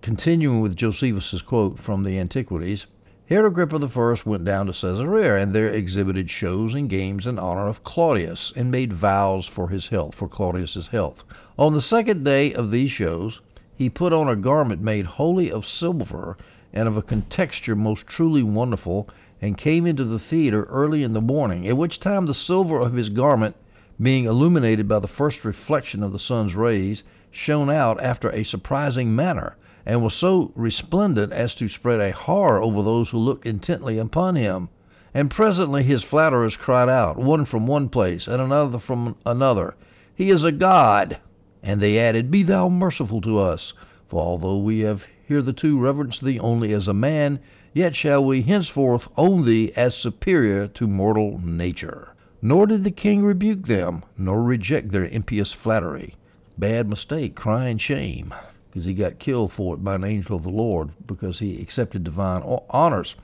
Continuing 0.03 0.61
with 0.61 0.75
Josephus's 0.75 1.41
quote 1.41 1.79
from 1.79 2.03
the 2.03 2.19
Antiquities, 2.19 2.85
Herod 3.25 3.47
Agrippa 3.51 3.77
I 3.95 4.29
went 4.29 4.43
down 4.45 4.67
to 4.67 4.71
Caesarea, 4.71 5.37
and 5.37 5.55
there 5.55 5.71
exhibited 5.71 6.29
shows 6.29 6.75
and 6.75 6.87
games 6.87 7.25
in 7.25 7.39
honor 7.39 7.67
of 7.67 7.83
Claudius, 7.83 8.53
and 8.55 8.69
made 8.69 8.93
vows 8.93 9.47
for 9.47 9.69
his 9.69 9.87
health, 9.87 10.13
for 10.13 10.27
Claudius's 10.27 10.85
health. 10.89 11.23
On 11.57 11.73
the 11.73 11.81
second 11.81 12.23
day 12.23 12.53
of 12.53 12.69
these 12.69 12.91
shows, 12.91 13.41
he 13.75 13.89
put 13.89 14.13
on 14.13 14.29
a 14.29 14.35
garment 14.35 14.83
made 14.83 15.07
wholly 15.07 15.51
of 15.51 15.65
silver, 15.65 16.37
and 16.71 16.87
of 16.87 16.95
a 16.95 17.01
contexture 17.01 17.75
most 17.75 18.05
truly 18.05 18.43
wonderful, 18.43 19.09
and 19.41 19.57
came 19.57 19.87
into 19.87 20.03
the 20.03 20.19
theatre 20.19 20.65
early 20.65 21.01
in 21.01 21.13
the 21.13 21.21
morning, 21.21 21.67
at 21.67 21.75
which 21.75 21.99
time 21.99 22.27
the 22.27 22.35
silver 22.35 22.79
of 22.79 22.93
his 22.93 23.09
garment, 23.09 23.55
being 23.99 24.25
illuminated 24.25 24.87
by 24.87 24.99
the 24.99 25.07
first 25.07 25.43
reflection 25.43 26.03
of 26.03 26.11
the 26.11 26.19
sun's 26.19 26.53
rays, 26.53 27.01
shone 27.31 27.71
out 27.71 27.99
after 27.99 28.29
a 28.29 28.43
surprising 28.43 29.15
manner 29.15 29.55
and 29.87 30.03
was 30.03 30.13
so 30.13 30.51
resplendent 30.53 31.31
as 31.31 31.55
to 31.55 31.69
spread 31.69 32.01
a 32.01 32.11
horror 32.11 32.61
over 32.61 32.83
those 32.83 33.09
who 33.09 33.17
looked 33.17 33.45
intently 33.45 33.97
upon 33.97 34.35
him. 34.35 34.67
And 35.13 35.31
presently 35.31 35.81
his 35.81 36.03
flatterers 36.03 36.57
cried 36.57 36.89
out, 36.89 37.17
one 37.17 37.45
from 37.45 37.65
one 37.65 37.87
place, 37.87 38.27
and 38.27 38.41
another 38.41 38.79
from 38.79 39.15
another, 39.25 39.75
He 40.13 40.29
is 40.29 40.43
a 40.43 40.51
god! 40.51 41.19
And 41.63 41.79
they 41.79 41.97
added, 41.97 42.29
Be 42.29 42.43
thou 42.43 42.67
merciful 42.67 43.21
to 43.21 43.39
us, 43.39 43.73
for 44.09 44.21
although 44.21 44.57
we 44.57 44.81
have 44.81 45.05
hitherto 45.25 45.79
reverenced 45.79 46.21
thee 46.21 46.37
only 46.37 46.73
as 46.73 46.89
a 46.89 46.93
man, 46.93 47.39
yet 47.73 47.95
shall 47.95 48.25
we 48.25 48.41
henceforth 48.41 49.07
own 49.15 49.45
thee 49.45 49.71
as 49.77 49.95
superior 49.95 50.67
to 50.67 50.85
mortal 50.85 51.39
nature. 51.41 52.09
Nor 52.41 52.67
did 52.67 52.83
the 52.83 52.91
king 52.91 53.23
rebuke 53.23 53.67
them, 53.67 54.03
nor 54.17 54.43
reject 54.43 54.91
their 54.91 55.05
impious 55.05 55.53
flattery. 55.53 56.15
Bad 56.57 56.89
mistake, 56.89 57.35
crying 57.35 57.77
shame 57.77 58.33
because 58.77 58.85
he 58.85 58.93
got 58.93 59.17
killed 59.17 59.51
for 59.51 59.73
it 59.73 59.83
by 59.83 59.95
an 59.95 60.03
angel 60.03 60.35
of 60.35 60.43
the 60.43 60.49
Lord 60.49 60.91
because 61.07 61.39
he 61.39 61.59
accepted 61.59 62.03
divine 62.03 62.43
honors. 62.69 63.15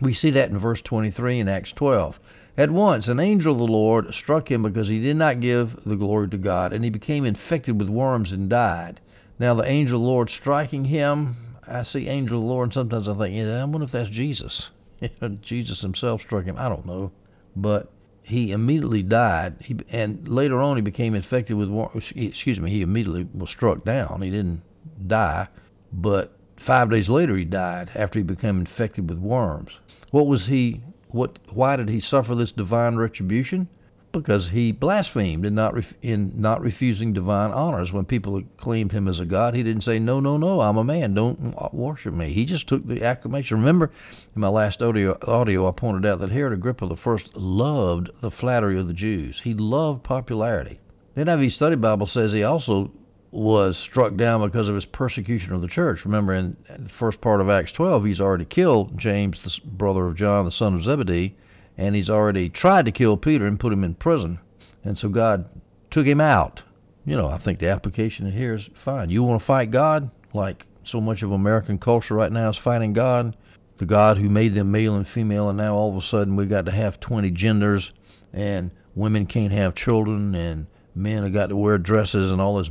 We 0.00 0.14
see 0.14 0.30
that 0.30 0.48
in 0.48 0.58
verse 0.58 0.80
23 0.80 1.40
in 1.40 1.46
Acts 1.46 1.72
12. 1.72 2.18
At 2.56 2.70
once, 2.70 3.06
an 3.06 3.20
angel 3.20 3.52
of 3.52 3.58
the 3.58 3.66
Lord 3.66 4.14
struck 4.14 4.50
him 4.50 4.62
because 4.62 4.88
he 4.88 5.02
did 5.02 5.16
not 5.18 5.40
give 5.40 5.78
the 5.84 5.96
glory 5.96 6.30
to 6.30 6.38
God, 6.38 6.72
and 6.72 6.82
he 6.82 6.88
became 6.88 7.26
infected 7.26 7.78
with 7.78 7.90
worms 7.90 8.32
and 8.32 8.48
died. 8.48 8.98
Now, 9.38 9.52
the 9.52 9.68
angel 9.68 9.96
of 9.96 10.00
the 10.00 10.08
Lord 10.08 10.30
striking 10.30 10.86
him, 10.86 11.36
I 11.68 11.82
see 11.82 12.08
angel 12.08 12.38
of 12.38 12.44
the 12.44 12.48
Lord, 12.48 12.68
and 12.68 12.72
sometimes 12.72 13.06
I 13.06 13.14
think, 13.14 13.36
yeah, 13.36 13.60
I 13.60 13.64
wonder 13.64 13.84
if 13.84 13.92
that's 13.92 14.08
Jesus. 14.08 14.70
Jesus 15.42 15.82
himself 15.82 16.22
struck 16.22 16.46
him. 16.46 16.56
I 16.56 16.70
don't 16.70 16.86
know. 16.86 17.12
But 17.54 17.92
he 18.22 18.52
immediately 18.52 19.02
died, 19.02 19.56
he, 19.60 19.76
and 19.90 20.26
later 20.26 20.62
on 20.62 20.76
he 20.76 20.82
became 20.82 21.14
infected 21.14 21.58
with, 21.58 21.68
worms. 21.68 22.10
excuse 22.16 22.58
me, 22.58 22.70
he 22.70 22.80
immediately 22.80 23.28
was 23.34 23.50
struck 23.50 23.84
down. 23.84 24.22
He 24.22 24.30
didn't 24.30 24.62
die, 25.06 25.48
but 25.92 26.32
five 26.56 26.90
days 26.90 27.08
later 27.08 27.36
he 27.36 27.44
died 27.44 27.90
after 27.94 28.18
he 28.18 28.22
became 28.22 28.58
infected 28.60 29.08
with 29.08 29.18
worms. 29.18 29.78
What 30.10 30.26
was 30.26 30.46
he? 30.46 30.82
What? 31.08 31.38
Why 31.50 31.76
did 31.76 31.88
he 31.88 32.00
suffer 32.00 32.34
this 32.34 32.52
divine 32.52 32.96
retribution? 32.96 33.68
because 34.14 34.48
he 34.50 34.70
blasphemed 34.70 35.44
in 35.44 35.54
not 35.54 35.74
ref- 35.74 35.92
in 36.00 36.32
not 36.36 36.62
refusing 36.62 37.12
divine 37.12 37.50
honors. 37.50 37.92
When 37.92 38.04
people 38.04 38.36
acclaimed 38.36 38.92
him 38.92 39.08
as 39.08 39.18
a 39.18 39.24
god, 39.24 39.54
he 39.54 39.62
didn't 39.62 39.82
say, 39.82 39.98
"No, 39.98 40.20
no, 40.20 40.36
no, 40.36 40.60
I'm 40.60 40.76
a 40.76 40.84
man. 40.84 41.14
Don't 41.14 41.74
worship 41.74 42.14
me." 42.14 42.32
He 42.32 42.44
just 42.46 42.68
took 42.68 42.86
the 42.86 43.04
acclamation. 43.04 43.58
Remember, 43.58 43.90
in 44.34 44.40
my 44.40 44.48
last 44.48 44.80
audio, 44.80 45.18
audio, 45.26 45.68
I 45.68 45.72
pointed 45.72 46.06
out 46.06 46.20
that 46.20 46.30
Herod 46.30 46.52
Agrippa 46.52 46.86
the 46.86 46.96
first 46.96 47.36
loved 47.36 48.10
the 48.20 48.30
flattery 48.30 48.78
of 48.78 48.86
the 48.86 48.94
Jews. 48.94 49.40
He 49.42 49.52
loved 49.52 50.04
popularity. 50.04 50.78
The 51.14 51.24
NIV 51.24 51.52
Study 51.52 51.76
Bible 51.76 52.06
says 52.06 52.32
he 52.32 52.44
also 52.44 52.92
was 53.34 53.76
struck 53.76 54.16
down 54.16 54.40
because 54.46 54.68
of 54.68 54.74
his 54.74 54.84
persecution 54.84 55.52
of 55.52 55.60
the 55.60 55.68
church. 55.68 56.04
Remember, 56.04 56.34
in 56.34 56.56
the 56.68 56.88
first 56.88 57.20
part 57.20 57.40
of 57.40 57.50
Acts 57.50 57.72
12, 57.72 58.04
he's 58.04 58.20
already 58.20 58.44
killed 58.44 58.96
James, 58.96 59.42
the 59.42 59.68
brother 59.68 60.06
of 60.06 60.16
John, 60.16 60.44
the 60.44 60.52
son 60.52 60.74
of 60.74 60.84
Zebedee 60.84 61.36
and 61.76 61.94
he's 61.94 62.10
already 62.10 62.48
tried 62.48 62.84
to 62.84 62.92
kill 62.92 63.16
Peter 63.16 63.46
and 63.46 63.58
put 63.58 63.72
him 63.72 63.84
in 63.84 63.94
prison. 63.94 64.38
And 64.84 64.96
so 64.96 65.08
God 65.08 65.46
took 65.90 66.06
him 66.06 66.20
out. 66.20 66.62
You 67.04 67.16
know, 67.16 67.28
I 67.28 67.38
think 67.38 67.58
the 67.58 67.68
application 67.68 68.30
here 68.30 68.54
is 68.54 68.68
fine. 68.84 69.10
You 69.10 69.22
want 69.22 69.40
to 69.40 69.46
fight 69.46 69.70
God, 69.70 70.10
like 70.32 70.66
so 70.84 71.00
much 71.00 71.22
of 71.22 71.32
American 71.32 71.78
culture 71.78 72.14
right 72.14 72.32
now 72.32 72.50
is 72.50 72.58
fighting 72.58 72.92
God, 72.92 73.36
the 73.78 73.86
God 73.86 74.16
who 74.16 74.28
made 74.28 74.54
them 74.54 74.70
male 74.70 74.94
and 74.94 75.06
female, 75.06 75.48
and 75.48 75.58
now 75.58 75.74
all 75.74 75.90
of 75.90 76.02
a 76.02 76.06
sudden 76.06 76.36
we've 76.36 76.48
got 76.48 76.66
to 76.66 76.72
have 76.72 77.00
20 77.00 77.30
genders, 77.32 77.92
and 78.32 78.70
women 78.94 79.26
can't 79.26 79.52
have 79.52 79.74
children, 79.74 80.34
and 80.34 80.66
men 80.94 81.24
have 81.24 81.32
got 81.32 81.48
to 81.48 81.56
wear 81.56 81.76
dresses 81.76 82.30
and 82.30 82.40
all 82.40 82.56
this 82.56 82.70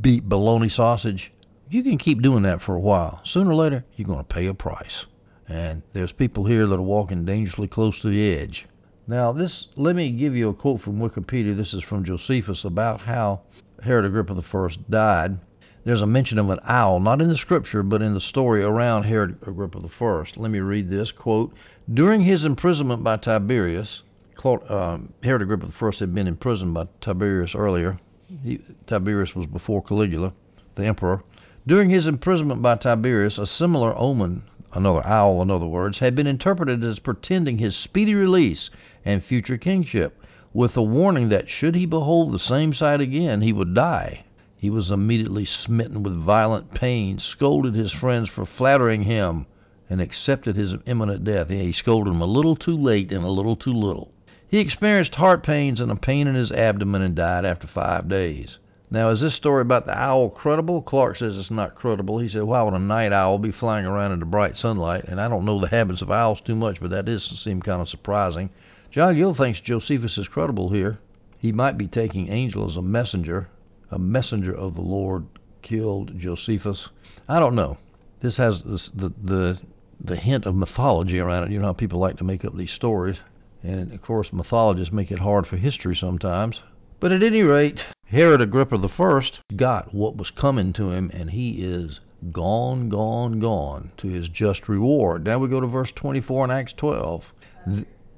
beat 0.00 0.28
baloney 0.28 0.70
sausage. 0.70 1.32
You 1.68 1.82
can 1.82 1.98
keep 1.98 2.22
doing 2.22 2.42
that 2.42 2.62
for 2.62 2.74
a 2.74 2.80
while. 2.80 3.20
Sooner 3.24 3.50
or 3.50 3.54
later, 3.54 3.84
you're 3.96 4.06
going 4.06 4.18
to 4.18 4.24
pay 4.24 4.46
a 4.46 4.54
price. 4.54 5.06
And 5.48 5.82
there's 5.92 6.12
people 6.12 6.44
here 6.44 6.66
that 6.66 6.78
are 6.78 6.82
walking 6.82 7.24
dangerously 7.24 7.68
close 7.68 8.00
to 8.00 8.08
the 8.08 8.32
edge. 8.32 8.66
Now, 9.06 9.32
this 9.32 9.66
let 9.74 9.96
me 9.96 10.12
give 10.12 10.36
you 10.36 10.48
a 10.48 10.54
quote 10.54 10.80
from 10.80 11.00
Wikipedia. 11.00 11.56
This 11.56 11.74
is 11.74 11.82
from 11.82 12.04
Josephus 12.04 12.64
about 12.64 13.00
how 13.00 13.40
Herod 13.82 14.04
Agrippa 14.04 14.40
I 14.54 14.68
died. 14.88 15.38
There's 15.82 16.02
a 16.02 16.06
mention 16.06 16.38
of 16.38 16.50
an 16.50 16.60
owl, 16.64 17.00
not 17.00 17.20
in 17.20 17.28
the 17.28 17.36
scripture, 17.36 17.82
but 17.82 18.02
in 18.02 18.14
the 18.14 18.20
story 18.20 18.62
around 18.62 19.04
Herod 19.04 19.38
Agrippa 19.46 19.80
I. 19.80 20.24
Let 20.36 20.50
me 20.50 20.60
read 20.60 20.90
this 20.90 21.10
quote: 21.10 21.52
During 21.92 22.20
his 22.20 22.44
imprisonment 22.44 23.02
by 23.02 23.16
Tiberius, 23.16 24.02
uh, 24.44 24.98
Herod 25.22 25.42
Agrippa 25.42 25.72
I 25.80 25.90
had 25.98 26.14
been 26.14 26.28
imprisoned 26.28 26.74
by 26.74 26.86
Tiberius 27.00 27.54
earlier. 27.54 27.98
He, 28.44 28.60
Tiberius 28.86 29.34
was 29.34 29.46
before 29.46 29.82
Caligula, 29.82 30.32
the 30.76 30.86
emperor. 30.86 31.24
During 31.66 31.90
his 31.90 32.06
imprisonment 32.06 32.62
by 32.62 32.76
Tiberius, 32.76 33.38
a 33.38 33.44
similar 33.46 33.92
omen 33.98 34.44
another 34.72 35.04
owl, 35.04 35.42
in 35.42 35.50
other 35.50 35.66
words, 35.66 35.98
had 35.98 36.14
been 36.14 36.28
interpreted 36.28 36.84
as 36.84 37.00
portending 37.00 37.58
his 37.58 37.74
speedy 37.74 38.14
release 38.14 38.70
and 39.04 39.24
future 39.24 39.56
kingship, 39.56 40.22
with 40.52 40.76
a 40.76 40.82
warning 40.82 41.28
that 41.30 41.48
should 41.48 41.74
he 41.74 41.86
behold 41.86 42.30
the 42.32 42.38
same 42.38 42.72
sight 42.72 43.00
again, 43.00 43.40
he 43.42 43.52
would 43.52 43.74
die. 43.74 44.22
He 44.56 44.70
was 44.70 44.92
immediately 44.92 45.44
smitten 45.44 46.04
with 46.04 46.14
violent 46.14 46.72
pain, 46.72 47.18
scolded 47.18 47.74
his 47.74 47.90
friends 47.90 48.28
for 48.28 48.46
flattering 48.46 49.02
him, 49.02 49.46
and 49.88 50.00
accepted 50.00 50.54
his 50.54 50.76
imminent 50.86 51.24
death. 51.24 51.48
He 51.48 51.72
scolded 51.72 52.12
them 52.12 52.22
a 52.22 52.26
little 52.26 52.54
too 52.54 52.76
late 52.76 53.10
and 53.10 53.24
a 53.24 53.30
little 53.30 53.56
too 53.56 53.74
little. 53.74 54.12
He 54.50 54.58
experienced 54.58 55.14
heart 55.14 55.44
pains 55.44 55.80
and 55.80 55.92
a 55.92 55.96
pain 55.96 56.26
in 56.26 56.34
his 56.34 56.50
abdomen 56.50 57.02
and 57.02 57.14
died 57.14 57.44
after 57.44 57.68
five 57.68 58.08
days. 58.08 58.58
Now, 58.90 59.10
is 59.10 59.20
this 59.20 59.34
story 59.34 59.62
about 59.62 59.86
the 59.86 59.96
owl 59.96 60.28
credible? 60.28 60.82
Clarke 60.82 61.18
says 61.18 61.38
it's 61.38 61.52
not 61.52 61.76
credible. 61.76 62.18
He 62.18 62.28
said, 62.28 62.42
why 62.42 62.60
would 62.62 62.74
a 62.74 62.80
night 62.80 63.12
owl 63.12 63.38
be 63.38 63.52
flying 63.52 63.86
around 63.86 64.10
in 64.10 64.18
the 64.18 64.26
bright 64.26 64.56
sunlight? 64.56 65.04
And 65.04 65.20
I 65.20 65.28
don't 65.28 65.44
know 65.44 65.60
the 65.60 65.68
habits 65.68 66.02
of 66.02 66.10
owls 66.10 66.40
too 66.40 66.56
much, 66.56 66.80
but 66.80 66.90
that 66.90 67.04
does 67.04 67.22
seem 67.22 67.62
kind 67.62 67.80
of 67.80 67.88
surprising. 67.88 68.50
John 68.90 69.14
Gill 69.14 69.34
thinks 69.34 69.60
Josephus 69.60 70.18
is 70.18 70.26
credible 70.26 70.70
here. 70.70 70.98
He 71.38 71.52
might 71.52 71.78
be 71.78 71.86
taking 71.86 72.32
Angel 72.32 72.68
as 72.68 72.76
a 72.76 72.82
messenger. 72.82 73.48
A 73.92 74.00
messenger 74.00 74.52
of 74.52 74.74
the 74.74 74.80
Lord 74.80 75.26
killed 75.62 76.18
Josephus. 76.18 76.88
I 77.28 77.38
don't 77.38 77.54
know. 77.54 77.78
This 78.18 78.36
has 78.38 78.64
this, 78.64 78.90
the, 78.92 79.12
the, 79.22 79.60
the 80.00 80.16
hint 80.16 80.44
of 80.44 80.56
mythology 80.56 81.20
around 81.20 81.44
it. 81.44 81.52
You 81.52 81.60
know 81.60 81.66
how 81.66 81.72
people 81.72 82.00
like 82.00 82.16
to 82.16 82.24
make 82.24 82.44
up 82.44 82.56
these 82.56 82.72
stories. 82.72 83.18
And, 83.62 83.92
of 83.92 84.02
course, 84.02 84.32
mythologists 84.32 84.92
make 84.92 85.10
it 85.10 85.18
hard 85.18 85.46
for 85.46 85.56
history 85.56 85.94
sometimes. 85.94 86.62
But 86.98 87.12
at 87.12 87.22
any 87.22 87.42
rate, 87.42 87.84
Herod 88.06 88.40
Agrippa 88.40 88.76
I 88.76 89.22
got 89.54 89.94
what 89.94 90.16
was 90.16 90.30
coming 90.30 90.72
to 90.74 90.90
him, 90.90 91.10
and 91.12 91.30
he 91.30 91.62
is 91.62 92.00
gone, 92.32 92.88
gone, 92.88 93.38
gone 93.38 93.92
to 93.98 94.08
his 94.08 94.28
just 94.28 94.68
reward. 94.68 95.24
Now 95.24 95.38
we 95.38 95.48
go 95.48 95.60
to 95.60 95.66
verse 95.66 95.92
24 95.92 96.44
in 96.46 96.50
Acts 96.50 96.74
12. 96.74 97.32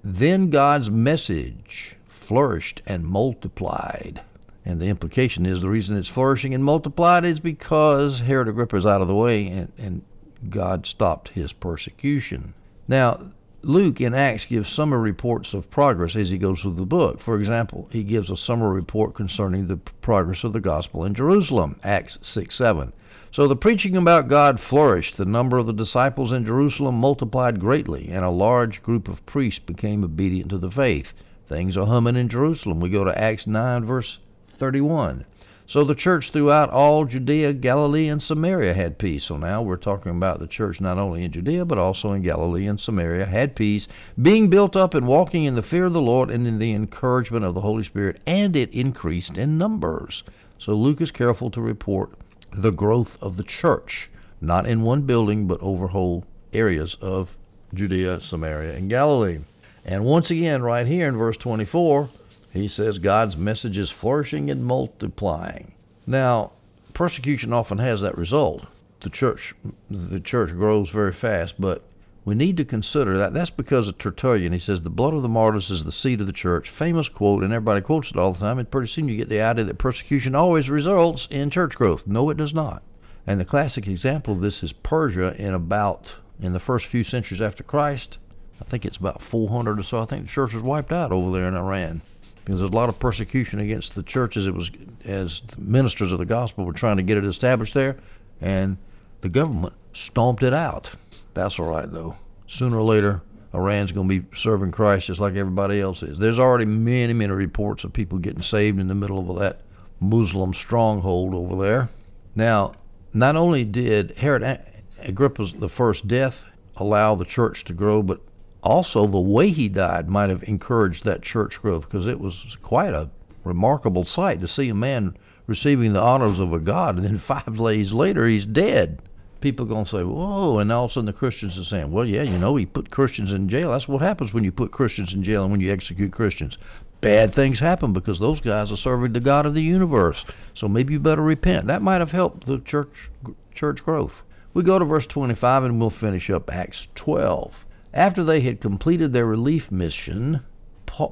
Then 0.02 0.50
God's 0.50 0.90
message 0.90 1.96
flourished 2.08 2.82
and 2.86 3.04
multiplied. 3.04 4.22
And 4.64 4.80
the 4.80 4.86
implication 4.86 5.44
is 5.44 5.60
the 5.60 5.68
reason 5.68 5.96
it's 5.96 6.08
flourishing 6.08 6.54
and 6.54 6.64
multiplied 6.64 7.24
is 7.24 7.40
because 7.40 8.20
Herod 8.20 8.48
Agrippa 8.48 8.76
is 8.76 8.86
out 8.86 9.02
of 9.02 9.08
the 9.08 9.14
way 9.14 9.46
and, 9.46 9.72
and 9.76 10.02
God 10.48 10.86
stopped 10.86 11.30
his 11.30 11.52
persecution. 11.52 12.54
Now, 12.88 13.32
Luke 13.64 14.00
in 14.00 14.12
Acts 14.12 14.44
gives 14.46 14.68
summary 14.68 14.98
reports 14.98 15.54
of 15.54 15.70
progress 15.70 16.16
as 16.16 16.30
he 16.30 16.36
goes 16.36 16.60
through 16.60 16.74
the 16.74 16.84
book. 16.84 17.20
For 17.20 17.38
example, 17.38 17.86
he 17.92 18.02
gives 18.02 18.28
a 18.28 18.36
summary 18.36 18.74
report 18.74 19.14
concerning 19.14 19.68
the 19.68 19.76
progress 19.76 20.42
of 20.42 20.52
the 20.52 20.60
gospel 20.60 21.04
in 21.04 21.14
Jerusalem, 21.14 21.76
Acts 21.84 22.18
6 22.22 22.52
7. 22.52 22.92
So 23.30 23.46
the 23.46 23.54
preaching 23.54 23.96
about 23.96 24.26
God 24.26 24.58
flourished. 24.58 25.16
The 25.16 25.24
number 25.24 25.58
of 25.58 25.66
the 25.66 25.72
disciples 25.72 26.32
in 26.32 26.44
Jerusalem 26.44 26.96
multiplied 26.96 27.60
greatly, 27.60 28.08
and 28.08 28.24
a 28.24 28.30
large 28.30 28.82
group 28.82 29.06
of 29.06 29.24
priests 29.26 29.60
became 29.60 30.02
obedient 30.02 30.50
to 30.50 30.58
the 30.58 30.70
faith. 30.70 31.12
Things 31.48 31.76
are 31.76 31.86
humming 31.86 32.16
in 32.16 32.28
Jerusalem. 32.28 32.80
We 32.80 32.90
go 32.90 33.04
to 33.04 33.16
Acts 33.16 33.46
9, 33.46 33.84
verse 33.84 34.18
31. 34.58 35.24
So 35.66 35.84
the 35.84 35.94
church 35.94 36.32
throughout 36.32 36.70
all 36.70 37.04
Judea, 37.04 37.52
Galilee, 37.54 38.08
and 38.08 38.22
Samaria 38.22 38.74
had 38.74 38.98
peace. 38.98 39.24
So 39.24 39.36
now 39.36 39.62
we're 39.62 39.76
talking 39.76 40.12
about 40.12 40.40
the 40.40 40.46
church 40.46 40.80
not 40.80 40.98
only 40.98 41.24
in 41.24 41.32
Judea, 41.32 41.64
but 41.64 41.78
also 41.78 42.12
in 42.12 42.22
Galilee 42.22 42.66
and 42.66 42.80
Samaria 42.80 43.26
had 43.26 43.54
peace, 43.54 43.88
being 44.20 44.50
built 44.50 44.76
up 44.76 44.92
and 44.92 45.06
walking 45.06 45.44
in 45.44 45.54
the 45.54 45.62
fear 45.62 45.86
of 45.86 45.92
the 45.92 46.00
Lord 46.00 46.30
and 46.30 46.46
in 46.46 46.58
the 46.58 46.72
encouragement 46.72 47.44
of 47.44 47.54
the 47.54 47.60
Holy 47.60 47.84
Spirit, 47.84 48.20
and 48.26 48.56
it 48.56 48.72
increased 48.74 49.38
in 49.38 49.56
numbers. 49.56 50.24
So 50.58 50.74
Luke 50.74 51.00
is 51.00 51.10
careful 51.10 51.50
to 51.52 51.60
report 51.60 52.10
the 52.52 52.72
growth 52.72 53.16
of 53.22 53.36
the 53.36 53.44
church, 53.44 54.10
not 54.40 54.66
in 54.66 54.82
one 54.82 55.02
building, 55.02 55.46
but 55.46 55.62
over 55.62 55.86
whole 55.86 56.24
areas 56.52 56.96
of 57.00 57.30
Judea, 57.72 58.20
Samaria, 58.20 58.74
and 58.74 58.90
Galilee. 58.90 59.38
And 59.84 60.04
once 60.04 60.30
again, 60.30 60.62
right 60.62 60.86
here 60.86 61.08
in 61.08 61.16
verse 61.16 61.36
24, 61.38 62.08
he 62.52 62.68
says 62.68 62.98
God's 62.98 63.34
message 63.34 63.78
is 63.78 63.90
flourishing 63.90 64.50
and 64.50 64.62
multiplying. 64.62 65.72
Now, 66.06 66.52
persecution 66.92 67.50
often 67.50 67.78
has 67.78 68.02
that 68.02 68.18
result. 68.18 68.66
The 69.00 69.08
church, 69.08 69.54
the 69.90 70.20
church 70.20 70.50
grows 70.50 70.90
very 70.90 71.14
fast, 71.14 71.54
but 71.58 71.82
we 72.26 72.34
need 72.34 72.58
to 72.58 72.66
consider 72.66 73.16
that. 73.16 73.32
That's 73.32 73.48
because 73.48 73.88
of 73.88 73.96
Tertullian. 73.96 74.52
He 74.52 74.58
says 74.58 74.82
the 74.82 74.90
blood 74.90 75.14
of 75.14 75.22
the 75.22 75.30
martyrs 75.30 75.70
is 75.70 75.82
the 75.82 75.90
seed 75.90 76.20
of 76.20 76.26
the 76.26 76.32
church. 76.32 76.68
Famous 76.68 77.08
quote, 77.08 77.42
and 77.42 77.54
everybody 77.54 77.80
quotes 77.80 78.10
it 78.10 78.18
all 78.18 78.34
the 78.34 78.40
time. 78.40 78.58
And 78.58 78.70
pretty 78.70 78.88
soon 78.88 79.08
you 79.08 79.16
get 79.16 79.30
the 79.30 79.40
idea 79.40 79.64
that 79.64 79.78
persecution 79.78 80.34
always 80.34 80.68
results 80.68 81.26
in 81.30 81.48
church 81.48 81.74
growth. 81.74 82.06
No, 82.06 82.28
it 82.28 82.36
does 82.36 82.52
not. 82.52 82.82
And 83.26 83.40
the 83.40 83.46
classic 83.46 83.88
example 83.88 84.34
of 84.34 84.42
this 84.42 84.62
is 84.62 84.74
Persia 84.74 85.34
in 85.38 85.54
about 85.54 86.12
in 86.38 86.52
the 86.52 86.60
first 86.60 86.84
few 86.84 87.02
centuries 87.02 87.40
after 87.40 87.62
Christ. 87.62 88.18
I 88.60 88.64
think 88.64 88.84
it's 88.84 88.98
about 88.98 89.22
400 89.22 89.80
or 89.80 89.82
so. 89.82 90.00
I 90.00 90.04
think 90.04 90.26
the 90.26 90.32
church 90.32 90.52
was 90.52 90.62
wiped 90.62 90.92
out 90.92 91.12
over 91.12 91.32
there 91.32 91.48
in 91.48 91.54
Iran 91.54 92.02
because 92.44 92.60
there's 92.60 92.70
a 92.70 92.74
lot 92.74 92.88
of 92.88 92.98
persecution 92.98 93.60
against 93.60 93.94
the 93.94 94.02
churches. 94.02 94.46
It 94.46 94.54
was 94.54 94.70
as 95.04 95.42
ministers 95.56 96.12
of 96.12 96.18
the 96.18 96.26
gospel 96.26 96.64
were 96.64 96.72
trying 96.72 96.96
to 96.96 97.02
get 97.02 97.16
it 97.16 97.24
established 97.24 97.74
there, 97.74 97.96
and 98.40 98.76
the 99.20 99.28
government 99.28 99.74
stomped 99.92 100.42
it 100.42 100.52
out. 100.52 100.90
That's 101.34 101.58
all 101.58 101.66
right 101.66 101.90
though. 101.90 102.16
Sooner 102.48 102.78
or 102.78 102.82
later, 102.82 103.22
Iran's 103.54 103.92
going 103.92 104.08
to 104.08 104.20
be 104.20 104.36
serving 104.36 104.72
Christ 104.72 105.06
just 105.06 105.20
like 105.20 105.34
everybody 105.34 105.80
else 105.80 106.02
is. 106.02 106.18
There's 106.18 106.38
already 106.38 106.64
many, 106.64 107.12
many 107.12 107.32
reports 107.32 107.84
of 107.84 107.92
people 107.92 108.18
getting 108.18 108.42
saved 108.42 108.80
in 108.80 108.88
the 108.88 108.94
middle 108.94 109.30
of 109.30 109.40
that 109.40 109.60
Muslim 110.00 110.54
stronghold 110.54 111.34
over 111.34 111.62
there. 111.62 111.88
Now, 112.34 112.72
not 113.12 113.36
only 113.36 113.64
did 113.64 114.12
Herod 114.16 114.60
Agrippa's 114.98 115.52
the 115.58 115.68
first 115.68 116.08
death 116.08 116.34
allow 116.76 117.14
the 117.14 117.24
church 117.24 117.64
to 117.64 117.72
grow, 117.72 118.02
but 118.02 118.20
also 118.62 119.06
the 119.06 119.20
way 119.20 119.50
he 119.50 119.68
died 119.68 120.08
might 120.08 120.30
have 120.30 120.42
encouraged 120.44 121.04
that 121.04 121.22
church 121.22 121.60
growth 121.60 121.82
because 121.82 122.06
it 122.06 122.20
was 122.20 122.56
quite 122.62 122.94
a 122.94 123.10
remarkable 123.44 124.04
sight 124.04 124.40
to 124.40 124.48
see 124.48 124.68
a 124.68 124.74
man 124.74 125.16
receiving 125.46 125.92
the 125.92 126.00
honors 126.00 126.38
of 126.38 126.52
a 126.52 126.60
god 126.60 126.96
and 126.96 127.04
then 127.04 127.18
five 127.26 127.58
days 127.58 127.92
later 127.92 128.26
he's 128.26 128.46
dead. 128.46 129.00
People 129.40 129.66
are 129.66 129.68
going 129.68 129.84
to 129.84 129.90
say, 129.90 130.04
whoa, 130.04 130.58
and 130.58 130.70
all 130.70 130.84
of 130.84 130.92
a 130.92 130.94
sudden 130.94 131.06
the 131.06 131.12
Christians 131.12 131.58
are 131.58 131.64
saying, 131.64 131.90
well, 131.90 132.06
yeah, 132.06 132.22
you 132.22 132.38
know, 132.38 132.54
he 132.54 132.64
put 132.64 132.92
Christians 132.92 133.32
in 133.32 133.48
jail. 133.48 133.72
That's 133.72 133.88
what 133.88 134.00
happens 134.00 134.32
when 134.32 134.44
you 134.44 134.52
put 134.52 134.70
Christians 134.70 135.12
in 135.12 135.24
jail 135.24 135.42
and 135.42 135.50
when 135.50 135.60
you 135.60 135.72
execute 135.72 136.12
Christians. 136.12 136.56
Bad 137.00 137.34
things 137.34 137.58
happen 137.58 137.92
because 137.92 138.20
those 138.20 138.40
guys 138.40 138.70
are 138.70 138.76
serving 138.76 139.14
the 139.14 139.18
God 139.18 139.44
of 139.44 139.54
the 139.54 139.62
universe. 139.62 140.24
So 140.54 140.68
maybe 140.68 140.92
you 140.92 141.00
better 141.00 141.22
repent. 141.22 141.66
That 141.66 141.82
might 141.82 141.98
have 141.98 142.12
helped 142.12 142.46
the 142.46 142.60
church 142.60 143.10
church 143.52 143.84
growth. 143.84 144.22
We 144.54 144.62
go 144.62 144.78
to 144.78 144.84
verse 144.84 145.08
25 145.08 145.64
and 145.64 145.80
we'll 145.80 145.90
finish 145.90 146.30
up 146.30 146.48
Acts 146.52 146.86
12. 146.94 147.52
After 147.94 148.24
they 148.24 148.40
had 148.40 148.60
completed 148.60 149.12
their 149.12 149.26
relief 149.26 149.70
mission, 149.70 150.40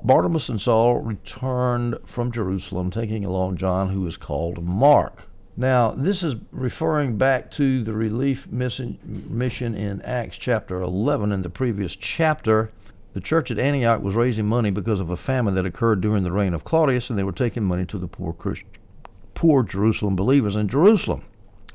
Barnabas 0.02 0.48
and 0.48 0.60
Saul 0.60 0.96
returned 1.00 1.96
from 2.06 2.32
Jerusalem, 2.32 2.90
taking 2.90 3.24
along 3.24 3.58
John, 3.58 3.90
who 3.90 4.06
is 4.06 4.16
called 4.16 4.64
Mark. 4.64 5.28
Now, 5.56 5.90
this 5.90 6.22
is 6.22 6.36
referring 6.52 7.18
back 7.18 7.50
to 7.52 7.84
the 7.84 7.92
relief 7.92 8.46
mission 8.50 9.74
in 9.74 10.00
Acts 10.02 10.38
chapter 10.38 10.80
11 10.80 11.32
in 11.32 11.42
the 11.42 11.50
previous 11.50 11.94
chapter. 11.96 12.70
The 13.12 13.20
church 13.20 13.50
at 13.50 13.58
Antioch 13.58 14.00
was 14.02 14.14
raising 14.14 14.46
money 14.46 14.70
because 14.70 15.00
of 15.00 15.10
a 15.10 15.16
famine 15.16 15.54
that 15.56 15.66
occurred 15.66 16.00
during 16.00 16.22
the 16.22 16.32
reign 16.32 16.54
of 16.54 16.64
Claudius, 16.64 17.10
and 17.10 17.18
they 17.18 17.24
were 17.24 17.32
taking 17.32 17.64
money 17.64 17.84
to 17.86 17.98
the 17.98 18.06
poor, 18.06 18.34
poor 19.34 19.62
Jerusalem 19.64 20.16
believers 20.16 20.56
in 20.56 20.68
Jerusalem, 20.68 21.24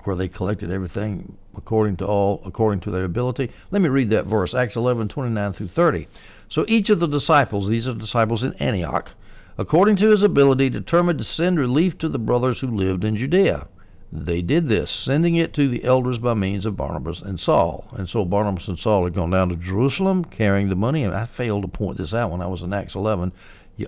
where 0.05 0.15
they 0.15 0.27
collected 0.27 0.71
everything 0.71 1.37
according 1.57 1.97
to 1.97 2.05
all 2.05 2.41
according 2.45 2.79
to 2.81 2.91
their 2.91 3.03
ability. 3.03 3.51
Let 3.71 3.81
me 3.81 3.89
read 3.89 4.09
that 4.11 4.25
verse, 4.25 4.53
Acts 4.53 4.75
11:29 4.75 5.53
through 5.53 5.67
30. 5.67 6.07
So 6.49 6.65
each 6.67 6.89
of 6.89 6.99
the 6.99 7.07
disciples, 7.07 7.67
these 7.67 7.87
are 7.87 7.93
disciples 7.93 8.43
in 8.43 8.53
Antioch, 8.53 9.11
according 9.57 9.95
to 9.97 10.09
his 10.09 10.23
ability, 10.23 10.69
determined 10.69 11.19
to 11.19 11.25
send 11.25 11.59
relief 11.59 11.97
to 11.97 12.09
the 12.09 12.19
brothers 12.19 12.59
who 12.59 12.67
lived 12.67 13.03
in 13.03 13.15
Judea. 13.15 13.67
They 14.11 14.41
did 14.41 14.69
this, 14.69 14.91
sending 14.91 15.35
it 15.35 15.53
to 15.55 15.67
the 15.67 15.83
elders 15.83 16.19
by 16.19 16.35
means 16.35 16.65
of 16.65 16.77
Barnabas 16.77 17.21
and 17.21 17.39
Saul. 17.39 17.85
And 17.97 18.07
so 18.07 18.23
Barnabas 18.23 18.67
and 18.67 18.79
Saul 18.79 19.03
had 19.03 19.13
gone 19.13 19.31
down 19.31 19.49
to 19.49 19.55
Jerusalem 19.55 20.23
carrying 20.23 20.69
the 20.69 20.75
money. 20.75 21.03
And 21.03 21.13
I 21.13 21.25
failed 21.25 21.63
to 21.63 21.67
point 21.67 21.97
this 21.97 22.13
out 22.13 22.31
when 22.31 22.41
I 22.41 22.47
was 22.47 22.61
in 22.61 22.71
Acts 22.71 22.95
11. 22.95 23.33
You, 23.77 23.87